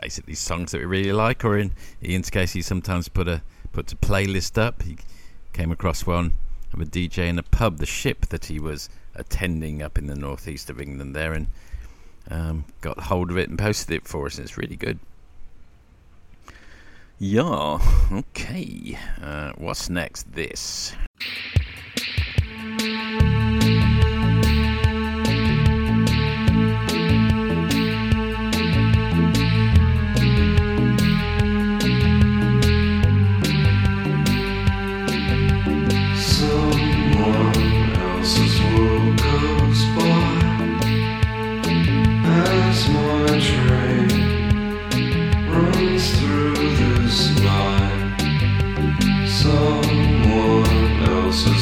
basically 0.00 0.34
songs 0.34 0.72
that 0.72 0.78
we 0.78 0.84
really 0.84 1.12
like, 1.12 1.44
or 1.44 1.56
in 1.56 1.72
Ian's 2.02 2.30
case, 2.30 2.52
he 2.52 2.62
sometimes 2.62 3.08
put 3.08 3.28
a 3.28 3.42
puts 3.72 3.92
a 3.92 3.96
playlist 3.96 4.56
up. 4.56 4.82
He 4.82 4.98
came 5.52 5.70
across 5.70 6.06
one 6.06 6.34
of 6.72 6.80
a 6.80 6.84
DJ 6.84 7.28
in 7.28 7.38
a 7.38 7.42
pub, 7.42 7.78
the 7.78 7.86
ship 7.86 8.26
that 8.26 8.46
he 8.46 8.58
was 8.58 8.88
attending 9.14 9.82
up 9.82 9.98
in 9.98 10.06
the 10.06 10.14
northeast 10.14 10.70
of 10.70 10.80
England 10.80 11.14
there, 11.14 11.32
and 11.32 11.46
um, 12.30 12.64
got 12.80 12.98
hold 12.98 13.30
of 13.30 13.38
it 13.38 13.48
and 13.48 13.58
posted 13.58 13.96
it 13.96 14.08
for 14.08 14.26
us. 14.26 14.38
It's 14.38 14.56
really 14.56 14.76
good. 14.76 14.98
Yeah, 17.18 17.78
okay. 18.12 18.98
Uh, 19.22 19.52
what's 19.56 19.88
next? 19.88 20.32
This. 20.34 20.94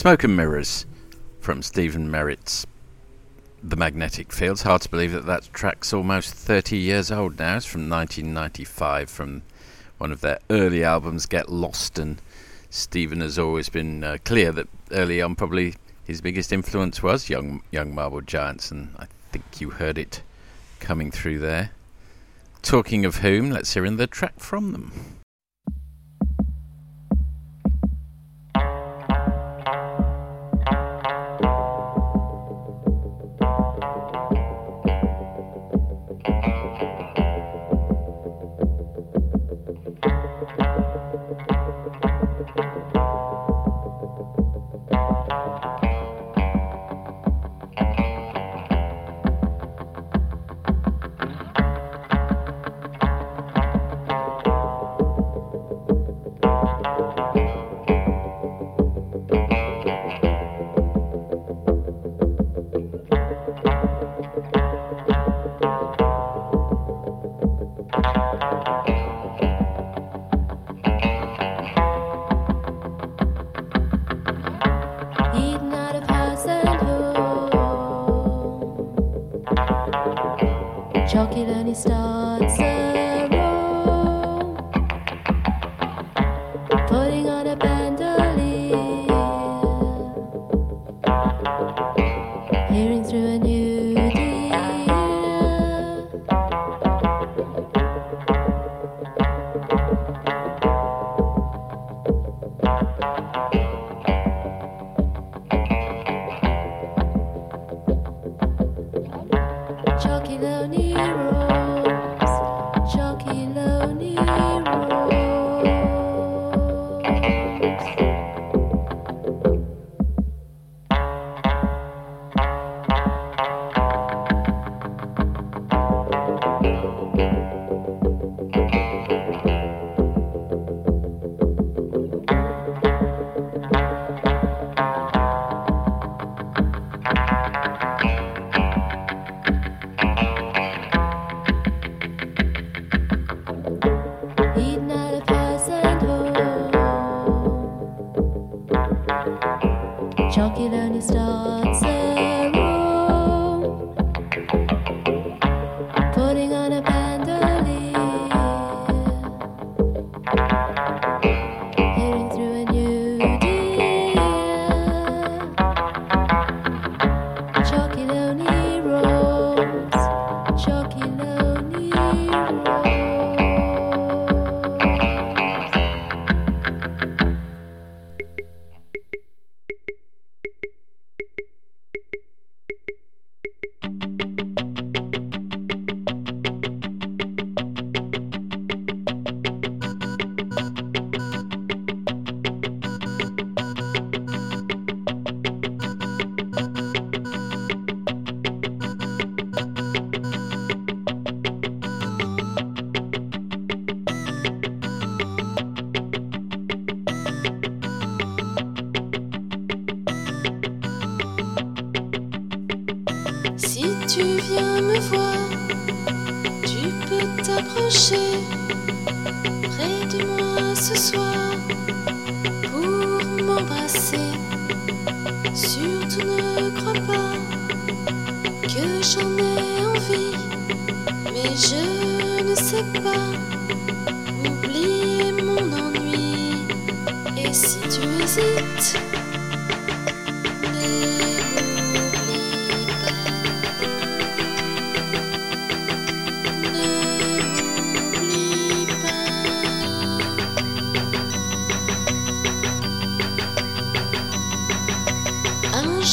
Smoke 0.00 0.24
and 0.24 0.34
Mirrors 0.34 0.86
from 1.40 1.60
Stephin 1.60 2.10
Merritt's 2.10 2.66
The 3.62 3.76
Magnetic 3.76 4.32
Fields. 4.32 4.62
Hard 4.62 4.80
to 4.80 4.88
believe 4.88 5.12
that 5.12 5.26
that 5.26 5.50
track's 5.52 5.92
almost 5.92 6.32
30 6.32 6.78
years 6.78 7.12
old 7.12 7.38
now. 7.38 7.58
It's 7.58 7.66
from 7.66 7.86
1995 7.90 9.10
from 9.10 9.42
one 9.98 10.10
of 10.10 10.22
their 10.22 10.38
early 10.48 10.82
albums, 10.82 11.26
Get 11.26 11.50
Lost. 11.50 11.98
And 11.98 12.22
Stephen 12.70 13.20
has 13.20 13.38
always 13.38 13.68
been 13.68 14.02
uh, 14.02 14.16
clear 14.24 14.52
that 14.52 14.68
early 14.90 15.20
on, 15.20 15.36
probably 15.36 15.74
his 16.06 16.22
biggest 16.22 16.50
influence 16.50 17.02
was 17.02 17.28
Young, 17.28 17.62
young 17.70 17.94
Marble 17.94 18.22
Giants. 18.22 18.70
And 18.70 18.94
I 18.98 19.06
think 19.32 19.60
you 19.60 19.68
heard 19.68 19.98
it 19.98 20.22
coming 20.78 21.10
through 21.10 21.40
there. 21.40 21.72
Talking 22.62 23.04
of 23.04 23.16
whom, 23.16 23.50
let's 23.50 23.74
hear 23.74 23.84
in 23.84 23.98
the 23.98 24.06
track 24.06 24.40
from 24.40 24.72
them. 24.72 25.19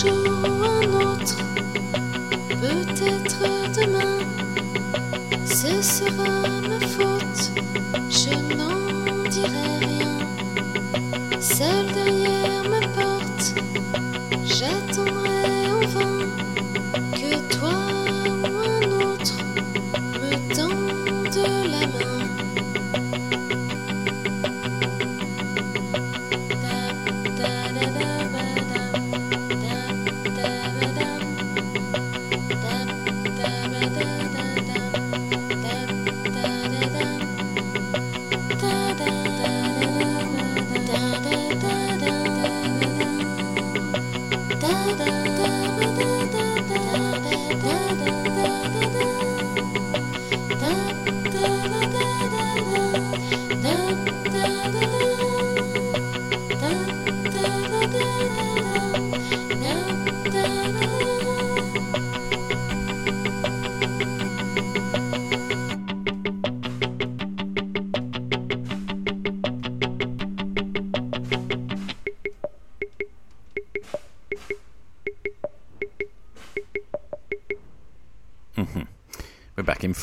Un 0.05 0.93
autre, 0.93 1.37
peut-être 2.49 3.41
demain, 3.79 4.19
ce 5.45 5.81
sera 5.81 6.59
ma 6.61 6.79
faute. 6.79 7.51
Je 8.09 8.35
n'en 8.55 9.29
dirai 9.29 9.66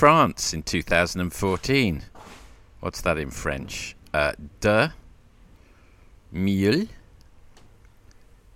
France 0.04 0.52
in 0.52 0.62
2014. 0.62 2.02
What's 2.80 3.00
that 3.00 3.16
in 3.16 3.30
French? 3.30 3.96
Uh, 4.12 4.32
de, 4.60 4.92
mille, 6.30 6.88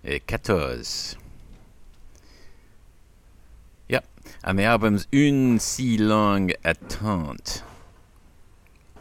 et 0.05 0.27
quatorze. 0.27 1.15
Yep, 3.87 4.05
and 4.43 4.59
the 4.59 4.63
album's 4.63 5.07
Une 5.11 5.57
si 5.57 5.97
longue 5.97 6.53
attente. 6.63 7.63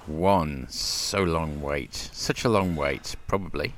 One 0.06 0.68
so 0.70 1.22
long 1.22 1.60
wait, 1.60 1.94
such 2.14 2.46
a 2.46 2.48
long 2.48 2.76
wait, 2.76 3.14
probably. 3.26 3.74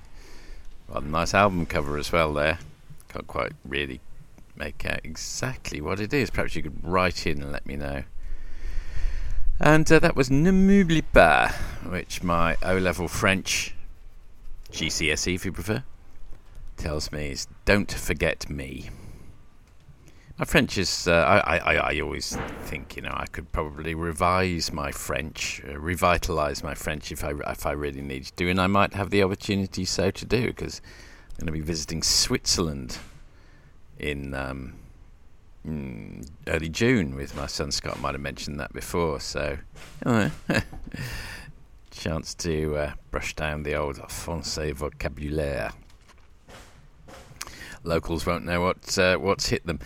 Well, 0.87 1.01
nice 1.01 1.35
album 1.35 1.67
cover 1.67 1.99
as 1.99 2.13
well 2.13 2.33
there. 2.33 2.61
Can't 3.09 3.27
quite 3.27 3.55
really 3.65 3.99
make 4.55 4.87
out 4.87 5.01
exactly 5.03 5.81
what 5.81 5.99
it 5.99 6.15
is. 6.15 6.31
Perhaps 6.31 6.55
you 6.55 6.63
could 6.63 6.85
write 6.85 7.27
in 7.27 7.43
and 7.43 7.51
let 7.51 7.67
me 7.67 7.75
know. 7.75 8.05
And 9.63 9.93
uh, 9.93 9.99
that 9.99 10.17
was 10.17 10.31
Ne 10.31 10.51
m'oublie 10.53 11.05
pas, 11.13 11.53
which 11.85 12.23
my 12.23 12.57
O 12.63 12.79
level 12.79 13.09
French, 13.09 13.75
GCSE 14.73 15.35
if 15.35 15.45
you 15.45 15.53
prefer, 15.53 15.85
tells 16.79 17.13
me 17.13 17.33
is 17.33 17.47
don't 17.67 17.93
forget 17.93 18.49
me. 18.49 18.89
My 20.39 20.47
French 20.47 20.79
is, 20.79 21.07
uh, 21.07 21.43
I, 21.45 21.59
I, 21.59 21.75
I 21.75 22.01
always 22.01 22.35
think, 22.63 22.97
you 22.97 23.03
know, 23.03 23.13
I 23.13 23.27
could 23.27 23.53
probably 23.53 23.95
revise 23.95 24.73
my 24.73 24.91
French, 24.93 25.61
uh, 25.69 25.75
revitalise 25.75 26.63
my 26.63 26.75
French 26.75 27.13
if 27.13 27.23
I, 27.23 27.35
if 27.47 27.67
I 27.67 27.73
really 27.73 28.01
needed 28.01 28.35
to, 28.39 28.49
and 28.49 28.59
I 28.59 28.67
might 28.67 28.95
have 28.95 29.11
the 29.11 29.23
opportunity 29.23 29.85
so 29.85 30.11
to 30.11 30.25
do 30.25 30.47
because 30.47 30.81
I'm 31.33 31.41
going 31.41 31.47
to 31.49 31.53
be 31.53 31.61
visiting 31.61 32.03
Switzerland 32.03 32.97
in 33.99 34.33
um, 34.33 34.77
early 36.47 36.69
June 36.69 37.15
with 37.15 37.37
my 37.37 37.47
son 37.47 37.71
Scott. 37.71 38.01
Might 38.01 38.15
have 38.15 38.21
mentioned 38.21 38.59
that 38.61 38.73
before, 38.73 39.21
so 39.21 39.59
chance 41.91 42.35
to 42.35 42.77
uh, 42.77 42.93
brush 43.11 43.35
down 43.35 43.63
the 43.63 43.75
old 43.75 43.99
Francais 44.11 44.73
vocabulaire. 44.73 45.73
Locals 47.83 48.27
won't 48.27 48.45
know 48.45 48.61
what 48.61 48.99
uh, 48.99 49.17
what's 49.17 49.49
hit 49.49 49.67
them. 49.67 49.81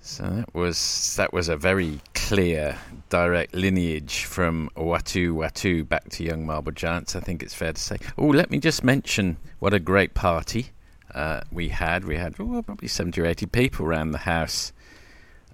So 0.00 0.24
that 0.24 0.54
was 0.54 1.14
that 1.16 1.32
was 1.32 1.48
a 1.48 1.56
very 1.56 2.00
clear, 2.14 2.78
direct 3.08 3.54
lineage 3.54 4.24
from 4.24 4.70
Watu 4.76 5.34
Watu 5.34 5.88
back 5.88 6.10
to 6.10 6.24
Young 6.24 6.44
Marble 6.44 6.72
Giants, 6.72 7.16
I 7.16 7.20
think 7.20 7.42
it's 7.42 7.54
fair 7.54 7.72
to 7.72 7.80
say. 7.80 7.96
Oh, 8.18 8.26
let 8.26 8.50
me 8.50 8.58
just 8.58 8.84
mention 8.84 9.38
what 9.60 9.72
a 9.72 9.78
great 9.78 10.12
party 10.12 10.70
uh, 11.14 11.40
we 11.50 11.68
had. 11.68 12.04
We 12.04 12.16
had 12.16 12.34
oh, 12.38 12.62
probably 12.62 12.88
70 12.88 13.20
or 13.20 13.26
80 13.26 13.46
people 13.46 13.86
around 13.86 14.10
the 14.10 14.18
house 14.18 14.72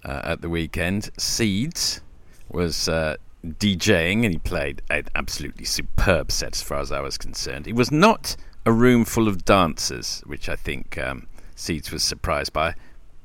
uh, 0.05 0.21
at 0.25 0.41
the 0.41 0.49
weekend. 0.49 1.11
Seeds 1.19 2.01
was 2.49 2.89
uh, 2.89 3.17
DJing 3.45 4.25
and 4.25 4.33
he 4.33 4.39
played 4.39 4.83
an 4.91 5.07
absolutely 5.15 5.65
superb 5.65 6.33
set 6.33 6.57
as 6.57 6.63
far 6.63 6.81
as 6.81 6.93
I 6.93 7.01
was 7.01 7.17
concerned. 7.17 7.67
It 7.67 7.75
was 7.75 7.91
not 7.91 8.37
a 8.67 8.73
room 8.73 9.05
full 9.05 9.29
of 9.29 9.45
dancers, 9.45 10.23
which 10.27 10.49
I 10.49 10.57
think 10.57 10.99
um, 10.99 11.27
Seeds 11.55 11.91
was 11.91 12.03
surprised 12.03 12.53
by. 12.53 12.75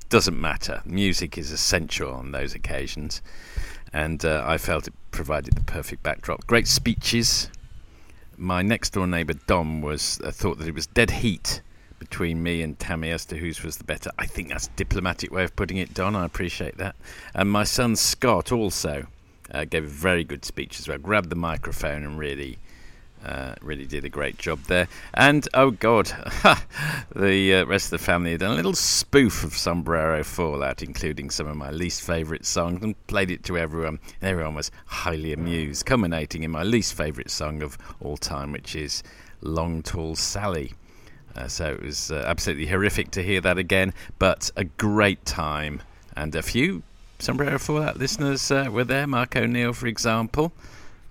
Doesn't 0.10 0.40
matter. 0.40 0.82
Music 0.86 1.38
is 1.38 1.52
essential 1.52 2.14
on 2.14 2.32
those 2.32 2.54
occasions, 2.54 3.22
and 3.92 4.24
uh, 4.24 4.44
I 4.46 4.58
felt 4.60 4.88
it 4.88 4.94
provided 5.12 5.56
the 5.56 5.64
perfect 5.64 6.04
backdrop. 6.04 6.46
Great 6.46 6.68
speeches. 6.68 7.50
My 8.38 8.62
next 8.62 8.92
door 8.92 9.08
neighbour 9.08 9.34
Dom 9.48 9.82
was 9.82 10.22
uh, 10.24 10.30
thought 10.30 10.60
that 10.60 10.68
it 10.68 10.76
was 10.76 10.86
dead 10.86 11.10
heat 11.10 11.62
between 12.00 12.44
me 12.44 12.62
and 12.62 12.78
Tammy 12.80 13.12
as 13.12 13.26
to 13.26 13.38
whose 13.38 13.64
was 13.64 13.78
the 13.78 13.84
better. 13.84 14.12
I 14.20 14.26
think 14.26 14.50
that's 14.50 14.68
a 14.68 14.72
diplomatic 14.72 15.32
way 15.32 15.44
of 15.44 15.56
putting 15.56 15.78
it, 15.78 15.94
Don. 15.94 16.16
I 16.16 16.26
appreciate 16.26 16.78
that. 16.78 16.96
And 17.34 17.50
my 17.50 17.64
son 17.64 17.96
Scott 17.96 18.52
also 18.52 19.08
uh, 19.52 19.66
gave 19.66 19.84
a 19.84 19.88
very 19.88 20.24
good 20.24 20.46
speech 20.46 20.80
as 20.80 20.88
well. 20.88 20.98
Grabbed 20.98 21.30
the 21.30 21.36
microphone 21.36 22.04
and 22.04 22.20
really, 22.20 22.58
uh, 23.24 23.56
really 23.62 23.86
did 23.86 24.06
a 24.06 24.10
great 24.10 24.38
job 24.38 24.60
there. 24.64 24.88
And 25.14 25.48
oh 25.54 25.72
god, 25.72 26.08
the 27.16 27.56
uh, 27.56 27.66
rest 27.66 27.88
of 27.88 28.00
the 28.00 28.06
family 28.06 28.32
had 28.32 28.42
done 28.42 28.52
a 28.52 28.56
little 28.56 28.76
spoof 28.76 29.44
of 29.44 29.56
Sombrero 29.56 30.24
Fallout, 30.24 30.82
including 30.82 31.30
some 31.30 31.48
of 31.48 31.56
my 31.56 31.72
least 31.72 32.02
favourite 32.02 32.46
songs, 32.46 32.84
and 32.84 33.08
played 33.08 33.32
it 33.32 33.44
to 33.46 33.58
everyone. 33.58 34.00
And 34.22 34.30
everyone 34.30 34.56
was 34.56 34.72
highly 34.86 35.34
amused, 35.34 35.86
culminating 35.86 36.44
in 36.44 36.52
my 36.52 36.64
least 36.64 36.94
favourite 36.94 37.32
song 37.32 37.62
of 37.62 37.78
all 38.02 38.18
time, 38.18 38.52
which 38.52 38.76
is 38.76 39.04
Long 39.42 39.82
Tall 39.82 40.16
Sally. 40.16 40.74
Uh, 41.36 41.48
so 41.48 41.74
it 41.74 41.84
was 41.84 42.12
uh, 42.12 42.24
absolutely 42.26 42.66
horrific 42.66 43.12
to 43.12 43.24
hear 43.24 43.42
that 43.42 43.58
again, 43.58 43.94
but 44.20 44.52
a 44.56 44.64
great 44.64 45.26
time. 45.26 45.82
And 46.16 46.34
a 46.34 46.42
few 46.42 46.84
Sombrero 47.20 47.58
Fallout 47.58 47.98
listeners 47.98 48.52
uh, 48.52 48.68
were 48.70 48.84
there, 48.84 49.08
Mark 49.08 49.36
O'Neill, 49.36 49.74
for 49.74 49.88
example, 49.88 50.52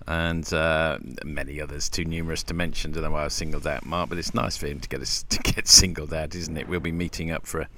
and 0.07 0.51
uh, 0.53 0.99
many 1.23 1.59
others, 1.59 1.89
too 1.89 2.05
numerous 2.05 2.43
to 2.43 2.53
mention. 2.53 2.91
Don't 2.91 3.03
know 3.03 3.11
why 3.11 3.25
I 3.25 3.27
singled 3.29 3.65
out 3.65 3.85
Mark, 3.85 4.09
but 4.09 4.17
it's 4.19 4.33
nice 4.33 4.55
for 4.55 4.67
him 4.67 4.79
to 4.79 4.89
get 4.89 5.01
us 5.01 5.23
to 5.29 5.39
get 5.39 5.67
singled 5.67 6.13
out, 6.13 6.35
isn't 6.35 6.55
it? 6.57 6.67
We'll 6.67 6.79
be 6.79 6.91
meeting 6.91 7.31
up 7.31 7.47
for 7.47 7.61
a, 7.61 7.69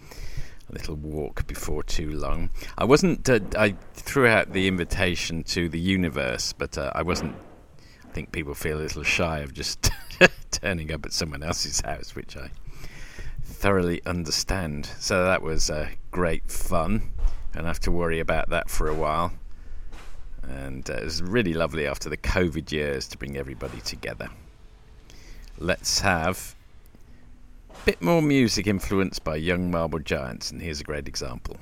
a 0.69 0.73
little 0.73 0.95
walk 0.95 1.47
before 1.47 1.83
too 1.83 2.11
long. 2.11 2.49
I 2.77 2.83
wasn't. 2.83 3.27
Uh, 3.29 3.39
I 3.57 3.75
threw 3.93 4.27
out 4.27 4.51
the 4.51 4.67
invitation 4.67 5.43
to 5.45 5.69
the 5.69 5.79
universe, 5.79 6.53
but 6.53 6.77
uh, 6.77 6.91
I 6.93 7.03
wasn't. 7.03 7.35
I 8.17 8.19
think 8.21 8.31
people 8.31 8.55
feel 8.55 8.79
a 8.79 8.81
little 8.81 9.03
shy 9.03 9.41
of 9.41 9.53
just 9.53 9.91
turning 10.49 10.91
up 10.91 11.05
at 11.05 11.13
someone 11.13 11.43
else's 11.43 11.81
house, 11.81 12.15
which 12.15 12.35
I 12.35 12.49
thoroughly 13.43 14.01
understand. 14.07 14.87
So 14.97 15.23
that 15.25 15.43
was 15.43 15.69
uh, 15.69 15.89
great 16.09 16.49
fun. 16.49 17.11
Don't 17.53 17.65
have 17.65 17.79
to 17.81 17.91
worry 17.91 18.19
about 18.19 18.49
that 18.49 18.71
for 18.71 18.87
a 18.87 18.95
while. 18.95 19.33
And 20.41 20.89
uh, 20.89 20.93
it 20.93 21.03
was 21.03 21.21
really 21.21 21.53
lovely 21.53 21.85
after 21.85 22.09
the 22.09 22.17
COVID 22.17 22.71
years 22.71 23.07
to 23.09 23.19
bring 23.19 23.37
everybody 23.37 23.81
together. 23.81 24.29
Let's 25.59 25.99
have 25.99 26.55
a 27.69 27.85
bit 27.85 28.01
more 28.01 28.23
music 28.23 28.65
influenced 28.65 29.23
by 29.23 29.35
Young 29.35 29.69
Marble 29.69 29.99
Giants, 29.99 30.49
and 30.49 30.59
here's 30.59 30.81
a 30.81 30.83
great 30.83 31.07
example. 31.07 31.55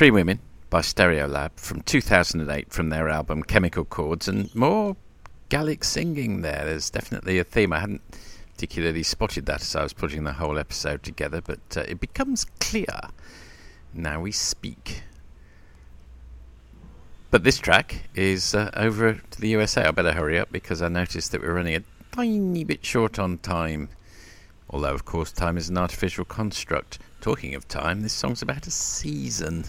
Three 0.00 0.10
Women 0.10 0.40
by 0.70 0.80
Stereolab 0.80 1.50
from 1.60 1.82
2008 1.82 2.72
from 2.72 2.88
their 2.88 3.10
album 3.10 3.42
Chemical 3.42 3.84
Chords 3.84 4.28
and 4.28 4.54
more 4.54 4.96
Gallic 5.50 5.84
singing 5.84 6.40
there. 6.40 6.62
There's 6.64 6.88
definitely 6.88 7.38
a 7.38 7.44
theme. 7.44 7.74
I 7.74 7.80
hadn't 7.80 8.00
particularly 8.54 9.02
spotted 9.02 9.44
that 9.44 9.60
as 9.60 9.76
I 9.76 9.82
was 9.82 9.92
putting 9.92 10.24
the 10.24 10.32
whole 10.32 10.58
episode 10.58 11.02
together, 11.02 11.42
but 11.42 11.60
uh, 11.76 11.80
it 11.80 12.00
becomes 12.00 12.46
clear 12.60 12.86
now 13.92 14.22
we 14.22 14.32
speak. 14.32 15.02
But 17.30 17.44
this 17.44 17.58
track 17.58 18.08
is 18.14 18.54
uh, 18.54 18.70
over 18.72 19.20
to 19.32 19.38
the 19.38 19.48
USA. 19.48 19.84
I 19.84 19.90
better 19.90 20.14
hurry 20.14 20.38
up 20.38 20.50
because 20.50 20.80
I 20.80 20.88
noticed 20.88 21.30
that 21.32 21.42
we're 21.42 21.52
running 21.52 21.76
a 21.76 21.84
tiny 22.10 22.64
bit 22.64 22.86
short 22.86 23.18
on 23.18 23.36
time. 23.36 23.90
Although, 24.70 24.94
of 24.94 25.04
course, 25.04 25.30
time 25.30 25.58
is 25.58 25.68
an 25.68 25.76
artificial 25.76 26.24
construct. 26.24 27.00
Talking 27.20 27.54
of 27.54 27.68
time, 27.68 28.00
this 28.00 28.14
song's 28.14 28.40
about 28.40 28.66
a 28.66 28.70
season. 28.70 29.66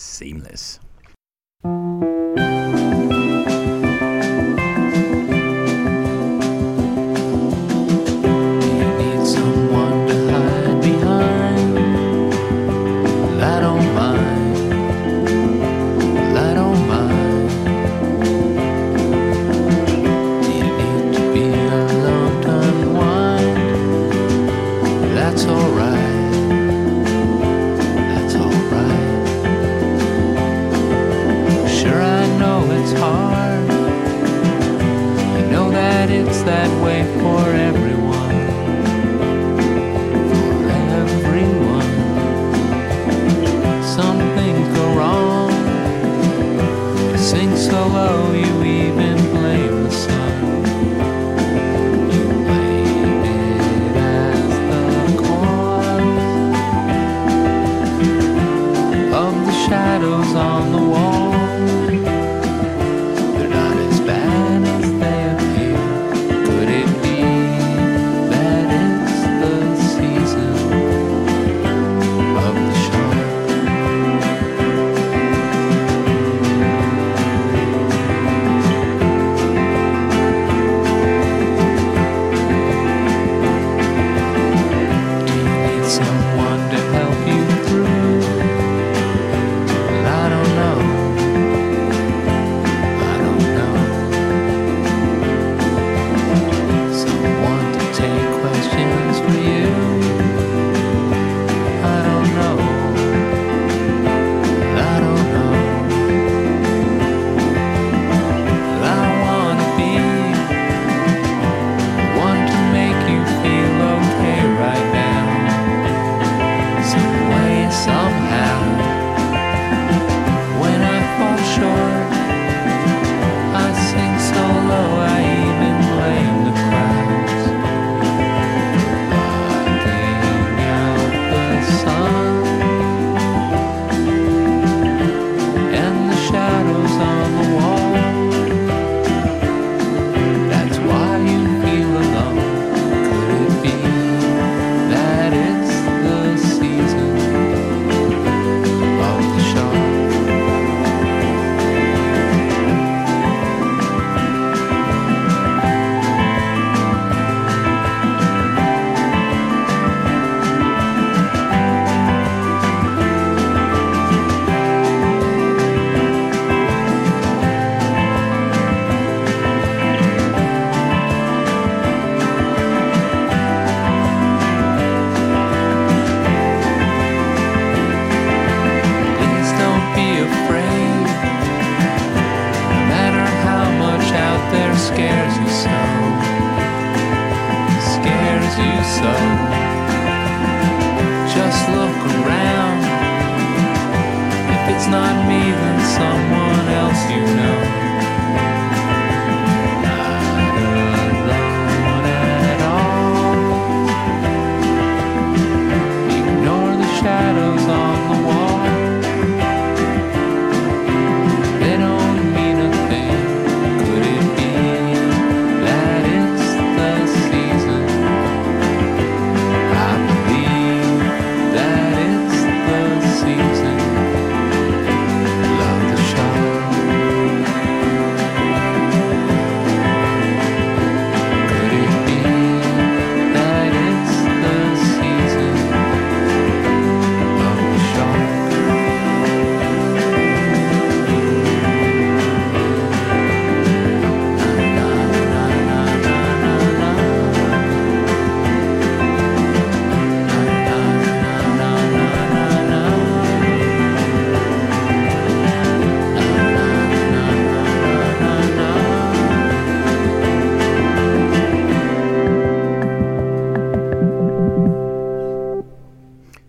Seamless. 0.00 0.78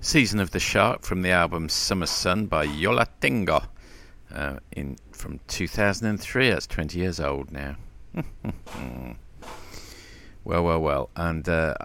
Season 0.09 0.39
of 0.39 0.49
the 0.49 0.59
Shark 0.59 1.03
from 1.03 1.21
the 1.21 1.29
album 1.29 1.69
Summer 1.69 2.07
Sun 2.07 2.47
by 2.47 2.63
Yo 2.63 2.89
La 2.89 3.05
Tengo 3.21 3.61
uh, 4.33 4.57
in 4.71 4.97
from 5.11 5.39
2003. 5.47 6.49
That's 6.49 6.65
20 6.65 6.97
years 6.97 7.19
old 7.19 7.51
now. 7.51 7.75
well, 10.43 10.63
well, 10.63 10.81
well. 10.81 11.09
And 11.15 11.47
uh, 11.47 11.75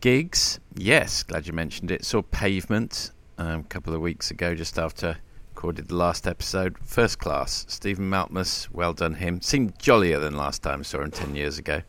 gigs, 0.00 0.60
yes, 0.76 1.24
glad 1.24 1.48
you 1.48 1.52
mentioned 1.52 1.90
it. 1.90 2.04
Saw 2.04 2.22
Pavement 2.22 3.10
um, 3.38 3.62
a 3.62 3.64
couple 3.64 3.92
of 3.92 4.00
weeks 4.00 4.30
ago, 4.30 4.54
just 4.54 4.78
after 4.78 5.16
recorded 5.52 5.88
the 5.88 5.96
last 5.96 6.28
episode. 6.28 6.78
First 6.78 7.18
class. 7.18 7.66
Stephen 7.68 8.08
Malkmus, 8.08 8.70
well 8.70 8.92
done 8.92 9.14
him. 9.14 9.40
Seemed 9.40 9.76
jollier 9.80 10.20
than 10.20 10.36
last 10.36 10.62
time 10.62 10.84
saw 10.84 11.00
him 11.00 11.10
10 11.10 11.34
years 11.34 11.58
ago. 11.58 11.82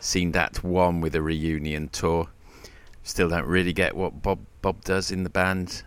Seemed 0.00 0.36
at 0.36 0.62
one 0.62 1.00
with 1.00 1.14
a 1.14 1.22
reunion 1.22 1.88
tour. 1.88 2.28
Still 3.04 3.28
don't 3.28 3.46
really 3.46 3.74
get 3.74 3.94
what 3.94 4.22
Bob 4.22 4.40
Bob 4.62 4.82
does 4.82 5.10
in 5.10 5.22
the 5.22 5.30
band. 5.30 5.82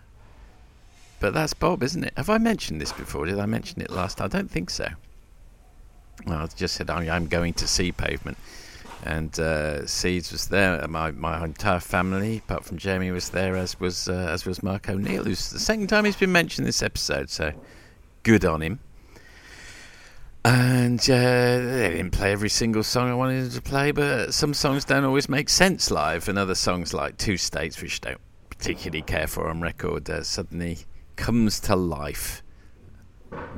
But 1.20 1.34
that's 1.34 1.52
Bob, 1.52 1.82
isn't 1.82 2.04
it? 2.04 2.12
Have 2.16 2.30
I 2.30 2.38
mentioned 2.38 2.80
this 2.80 2.92
before? 2.92 3.26
Did 3.26 3.40
I 3.40 3.46
mention 3.46 3.82
it 3.82 3.90
last? 3.90 4.20
I 4.20 4.28
don't 4.28 4.48
think 4.48 4.70
so. 4.70 4.88
Well, 6.24 6.38
I 6.38 6.46
just 6.46 6.76
said 6.76 6.88
I'm 6.88 7.26
going 7.26 7.54
to 7.54 7.66
see 7.66 7.90
Pavement, 7.90 8.38
and 9.04 9.36
uh, 9.38 9.84
Seeds 9.84 10.30
was 10.30 10.46
there. 10.46 10.86
My 10.86 11.10
my 11.10 11.44
entire 11.44 11.80
family, 11.80 12.38
apart 12.38 12.64
from 12.64 12.78
Jamie, 12.78 13.10
was 13.10 13.30
there, 13.30 13.56
as 13.56 13.80
was 13.80 14.08
uh, 14.08 14.28
as 14.30 14.46
was 14.46 14.62
Mark 14.62 14.88
O'Neill, 14.88 15.24
who's 15.24 15.50
the 15.50 15.58
second 15.58 15.88
time 15.88 16.04
he's 16.04 16.16
been 16.16 16.32
mentioned 16.32 16.68
this 16.68 16.82
episode. 16.82 17.30
So 17.30 17.52
good 18.22 18.44
on 18.44 18.62
him. 18.62 18.78
And 20.48 20.98
uh, 21.00 21.58
they 21.58 21.90
didn't 21.90 22.12
play 22.12 22.32
every 22.32 22.48
single 22.48 22.82
song 22.82 23.10
I 23.10 23.14
wanted 23.14 23.42
them 23.42 23.50
to 23.50 23.60
play, 23.60 23.90
but 23.90 24.32
some 24.32 24.54
songs 24.54 24.82
don't 24.86 25.04
always 25.04 25.28
make 25.28 25.50
sense 25.50 25.90
live, 25.90 26.26
and 26.26 26.38
other 26.38 26.54
songs 26.54 26.94
like 26.94 27.18
Two 27.18 27.36
States, 27.36 27.82
which 27.82 28.00
I 28.02 28.12
don't 28.12 28.20
particularly 28.48 29.02
care 29.02 29.26
for 29.26 29.50
on 29.50 29.60
record, 29.60 30.08
uh, 30.08 30.22
suddenly 30.22 30.78
comes 31.16 31.60
to 31.60 31.76
life 31.76 32.42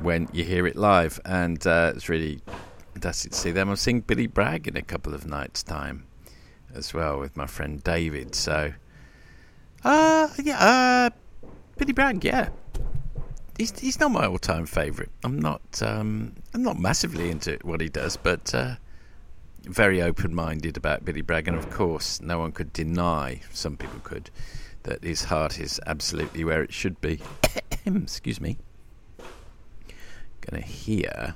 when 0.01 0.27
you 0.33 0.43
hear 0.43 0.67
it 0.67 0.75
live, 0.75 1.17
and 1.23 1.65
uh, 1.65 1.93
it's 1.95 2.09
really 2.09 2.41
fantastic 2.91 3.31
to 3.31 3.37
see 3.37 3.51
them. 3.51 3.69
I'm 3.69 3.77
seeing 3.77 4.01
Billy 4.01 4.27
Bragg 4.27 4.67
in 4.67 4.75
a 4.75 4.81
couple 4.81 5.13
of 5.13 5.25
nights' 5.25 5.63
time 5.63 6.07
as 6.75 6.93
well 6.93 7.19
with 7.21 7.37
my 7.37 7.45
friend 7.45 7.81
David. 7.81 8.35
So, 8.35 8.73
uh, 9.85 10.27
yeah, 10.43 10.59
uh, 10.59 11.09
Billy 11.77 11.93
Bragg, 11.93 12.25
yeah. 12.25 12.49
He's, 13.57 13.79
he's 13.79 13.97
not 13.97 14.11
my 14.11 14.25
all-time 14.25 14.65
favourite. 14.65 15.11
I'm 15.23 15.39
not 15.39 15.81
um, 15.81 16.35
I'm 16.53 16.63
not 16.63 16.79
massively 16.79 17.29
into 17.29 17.57
what 17.61 17.81
he 17.81 17.87
does, 17.87 18.17
but 18.17 18.53
uh, 18.53 18.75
very 19.63 20.01
open-minded 20.01 20.75
about 20.75 21.05
Billy 21.05 21.21
Bragg, 21.21 21.47
and 21.47 21.57
of 21.57 21.69
course, 21.69 22.19
no 22.21 22.39
one 22.39 22.51
could 22.51 22.73
deny. 22.73 23.41
Some 23.51 23.77
people 23.77 23.99
could 24.03 24.29
that 24.83 25.03
his 25.03 25.25
heart 25.25 25.59
is 25.59 25.79
absolutely 25.85 26.43
where 26.43 26.63
it 26.63 26.73
should 26.73 26.99
be. 27.01 27.19
Excuse 27.85 28.41
me. 28.41 28.57
Gonna 30.41 30.63
hear 30.63 31.35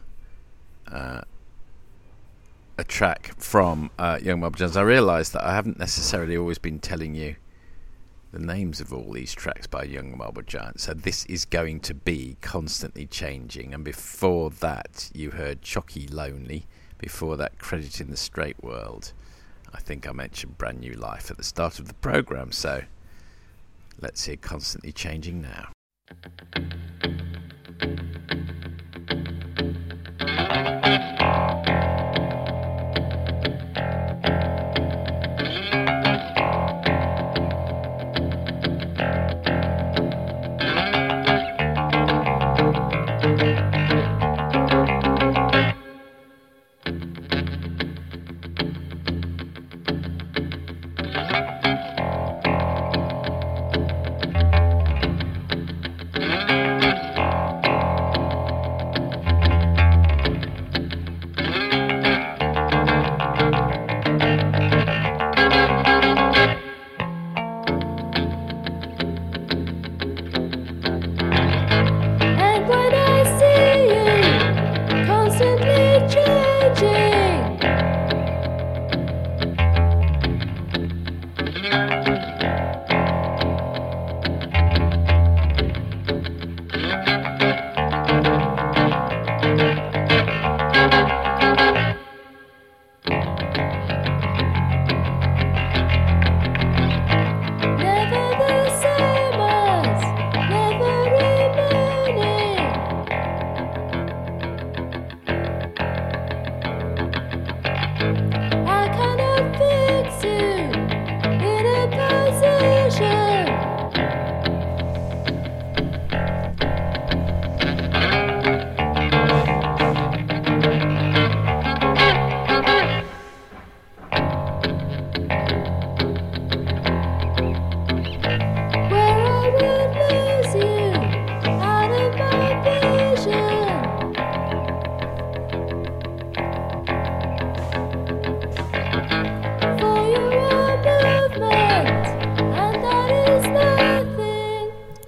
uh, 0.92 1.22
a 2.78 2.84
track 2.84 3.34
from 3.38 3.92
uh, 4.00 4.20
Young 4.22 4.42
Bob 4.42 4.58
Jones. 4.58 4.76
I 4.76 4.82
realise 4.82 5.30
that 5.30 5.44
I 5.44 5.54
haven't 5.54 5.80
necessarily 5.80 6.36
always 6.36 6.58
been 6.58 6.80
telling 6.80 7.16
you 7.16 7.36
the 8.36 8.46
names 8.46 8.82
of 8.82 8.92
all 8.92 9.14
these 9.14 9.34
tracks 9.34 9.66
by 9.66 9.84
Young 9.84 10.18
Marble 10.18 10.42
Giant. 10.42 10.82
So 10.82 10.94
this 10.94 11.26
is 11.28 11.46
going 11.46 11.80
to 11.80 11.94
be 11.94 12.36
constantly 12.42 13.06
changing. 13.06 13.74
And 13.74 13.82
before 13.82 14.50
that, 14.50 15.10
you 15.14 15.32
heard 15.32 15.62
Choci 15.62 16.10
Loni. 16.10 16.64
Before 16.98 17.38
that, 17.38 17.58
Credit 17.60 18.02
in 18.02 18.12
the 18.12 18.18
Straight 18.18 18.62
World. 18.62 19.14
I 19.74 19.80
think 19.80 20.06
I 20.06 20.12
mentioned 20.12 20.58
Brand 20.58 20.82
New 20.82 20.96
Life 20.96 21.32
at 21.32 21.38
the 21.38 21.46
start 21.46 21.80
of 21.80 21.88
the 21.88 21.94
program. 21.94 22.52
So 22.52 22.82
let's 24.02 24.26
hear 24.26 24.36
Constantly 24.36 24.92
Changing 24.92 25.42
now. 25.42 25.70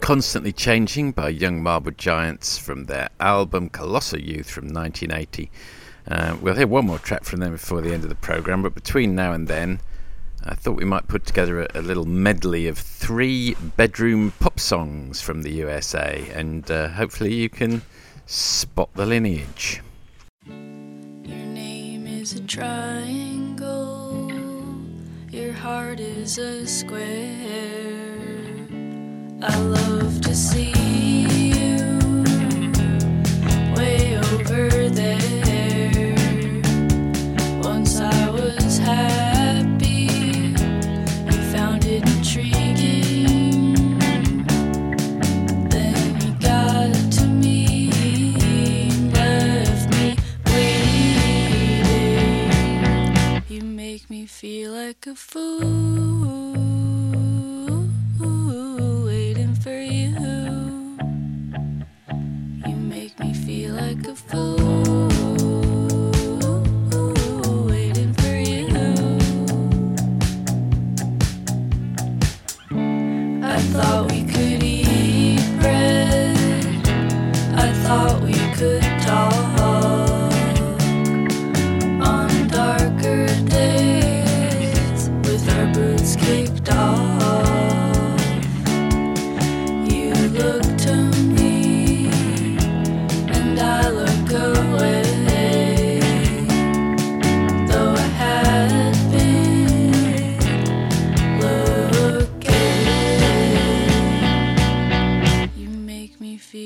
Constantly 0.07 0.53
Changing 0.53 1.11
by 1.11 1.27
Young 1.27 1.61
Marble 1.61 1.91
Giants 1.91 2.57
from 2.57 2.85
their 2.85 3.09
album 3.19 3.67
Colossal 3.67 4.21
Youth 4.21 4.49
from 4.49 4.69
1980. 4.69 5.51
Uh, 6.07 6.37
we'll 6.39 6.55
hear 6.55 6.65
one 6.65 6.85
more 6.85 6.97
track 6.97 7.25
from 7.25 7.41
them 7.41 7.51
before 7.51 7.81
the 7.81 7.93
end 7.93 8.03
of 8.03 8.09
the 8.09 8.15
programme, 8.15 8.63
but 8.63 8.73
between 8.73 9.15
now 9.15 9.33
and 9.33 9.49
then, 9.49 9.81
I 10.45 10.55
thought 10.55 10.77
we 10.77 10.85
might 10.85 11.09
put 11.09 11.25
together 11.25 11.59
a, 11.59 11.67
a 11.75 11.81
little 11.81 12.05
medley 12.05 12.67
of 12.67 12.77
three 12.77 13.55
bedroom 13.75 14.31
pop 14.39 14.61
songs 14.61 15.21
from 15.21 15.41
the 15.41 15.51
USA, 15.51 16.31
and 16.33 16.71
uh, 16.71 16.87
hopefully 16.87 17.33
you 17.33 17.49
can 17.49 17.81
spot 18.25 18.89
the 18.93 19.05
lineage. 19.05 19.81
Your 20.45 20.55
name 20.55 22.07
is 22.07 22.31
a 22.31 22.43
triangle. 22.43 24.31
Your 25.29 25.51
heart 25.51 25.99
is 25.99 26.37
a 26.37 26.65
square. 26.65 28.06
Feel 54.39 54.71
like 54.71 55.07
a 55.07 55.15
fool. 55.15 56.46
like 63.97 64.07
a 64.09 64.15
fool. 64.15 64.76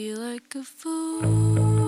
like 0.10 0.56
a 0.56 0.64
fool. 0.64 1.81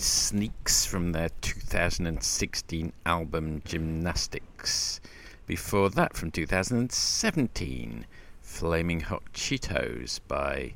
Sneaks 0.00 0.86
from 0.86 1.10
their 1.10 1.30
2016 1.40 2.92
album 3.04 3.62
Gymnastics. 3.64 5.00
Before 5.44 5.90
that, 5.90 6.16
from 6.16 6.30
2017, 6.30 8.06
Flaming 8.40 9.00
Hot 9.00 9.24
Cheetos 9.34 10.20
by 10.28 10.74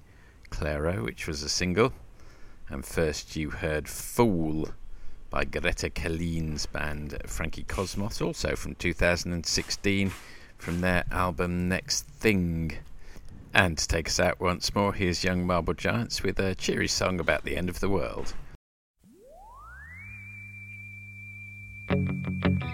Clairo, 0.51 1.05
which 1.05 1.29
was 1.29 1.45
a 1.45 1.49
single. 1.49 1.93
And 2.68 2.85
first, 2.85 3.37
you 3.37 3.51
heard 3.51 3.89
Fool 3.89 4.70
by 5.31 5.45
Greta 5.45 5.89
Kline's 5.89 6.66
band 6.66 7.16
Frankie 7.27 7.62
Cosmos, 7.62 8.20
also 8.20 8.57
from 8.57 8.75
2016, 8.75 10.11
from 10.59 10.81
their 10.81 11.05
album 11.12 11.68
Next 11.68 12.07
Thing. 12.07 12.79
And 13.55 13.79
to 13.79 13.87
take 13.87 14.09
us 14.09 14.18
out 14.18 14.41
once 14.41 14.75
more, 14.75 14.93
here's 14.93 15.23
Young 15.23 15.47
Marble 15.47 15.75
Giants 15.75 16.25
with 16.25 16.41
a 16.41 16.57
cheery 16.57 16.89
song 16.89 17.20
about 17.20 17.45
the 17.45 17.57
end 17.57 17.68
of 17.68 17.79
the 17.79 17.89
world. 17.89 18.35
Thank 21.93 22.64
you. 22.64 22.72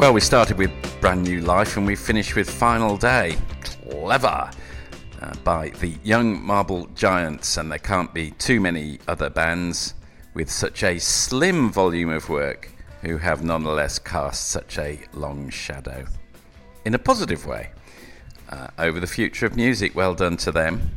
Well, 0.00 0.14
we 0.14 0.22
started 0.22 0.56
with 0.56 0.70
Brand 1.02 1.24
New 1.24 1.42
Life 1.42 1.76
and 1.76 1.86
we 1.86 1.94
finished 1.94 2.34
with 2.34 2.48
Final 2.48 2.96
Day. 2.96 3.36
Clever! 3.60 4.50
Uh, 5.20 5.34
by 5.44 5.68
the 5.80 5.94
Young 6.02 6.42
Marble 6.42 6.86
Giants, 6.94 7.58
and 7.58 7.70
there 7.70 7.78
can't 7.78 8.14
be 8.14 8.30
too 8.30 8.60
many 8.60 8.98
other 9.06 9.28
bands 9.28 9.92
with 10.32 10.50
such 10.50 10.84
a 10.84 10.98
slim 10.98 11.70
volume 11.70 12.08
of 12.08 12.30
work 12.30 12.70
who 13.02 13.18
have 13.18 13.44
nonetheless 13.44 13.98
cast 13.98 14.48
such 14.48 14.78
a 14.78 14.98
long 15.12 15.50
shadow. 15.50 16.06
In 16.86 16.94
a 16.94 16.98
positive 16.98 17.44
way. 17.44 17.70
Uh, 18.48 18.68
over 18.78 19.00
the 19.00 19.06
future 19.06 19.44
of 19.44 19.54
music. 19.54 19.94
Well 19.94 20.14
done 20.14 20.38
to 20.38 20.50
them. 20.50 20.92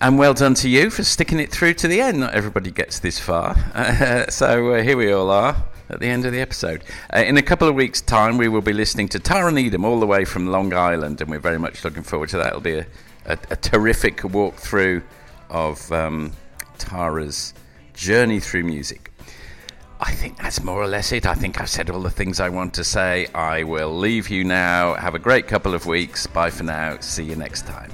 And 0.00 0.18
well 0.18 0.32
done 0.32 0.54
to 0.54 0.68
you 0.70 0.88
for 0.88 1.04
sticking 1.04 1.38
it 1.38 1.52
through 1.52 1.74
to 1.74 1.88
the 1.88 2.00
end. 2.00 2.20
Not 2.20 2.32
everybody 2.32 2.70
gets 2.70 3.00
this 3.00 3.18
far. 3.18 3.54
Uh, 3.74 4.30
so 4.30 4.82
here 4.82 4.96
we 4.96 5.12
all 5.12 5.30
are 5.30 5.69
at 5.90 6.00
the 6.00 6.06
end 6.06 6.24
of 6.24 6.32
the 6.32 6.40
episode. 6.40 6.84
Uh, 7.14 7.20
in 7.20 7.36
a 7.36 7.42
couple 7.42 7.68
of 7.68 7.74
weeks' 7.74 8.00
time, 8.00 8.38
we 8.38 8.48
will 8.48 8.60
be 8.60 8.72
listening 8.72 9.08
to 9.08 9.18
Tara 9.18 9.52
Needham 9.52 9.84
all 9.84 10.00
the 10.00 10.06
way 10.06 10.24
from 10.24 10.46
Long 10.46 10.72
Island, 10.72 11.20
and 11.20 11.30
we're 11.30 11.38
very 11.38 11.58
much 11.58 11.84
looking 11.84 12.02
forward 12.02 12.28
to 12.30 12.36
that. 12.38 12.48
It'll 12.48 12.60
be 12.60 12.78
a, 12.78 12.86
a, 13.26 13.38
a 13.50 13.56
terrific 13.56 14.18
walkthrough 14.18 15.02
of 15.48 15.90
um, 15.92 16.32
Tara's 16.78 17.54
journey 17.94 18.40
through 18.40 18.64
music. 18.64 19.10
I 20.00 20.12
think 20.12 20.38
that's 20.38 20.62
more 20.64 20.80
or 20.80 20.86
less 20.86 21.12
it. 21.12 21.26
I 21.26 21.34
think 21.34 21.60
I've 21.60 21.68
said 21.68 21.90
all 21.90 22.00
the 22.00 22.10
things 22.10 22.40
I 22.40 22.48
want 22.48 22.72
to 22.74 22.84
say. 22.84 23.26
I 23.34 23.64
will 23.64 23.94
leave 23.94 24.30
you 24.30 24.44
now. 24.44 24.94
Have 24.94 25.14
a 25.14 25.18
great 25.18 25.46
couple 25.46 25.74
of 25.74 25.84
weeks. 25.84 26.26
Bye 26.26 26.50
for 26.50 26.64
now. 26.64 26.98
See 27.00 27.24
you 27.24 27.36
next 27.36 27.66
time. 27.66 27.90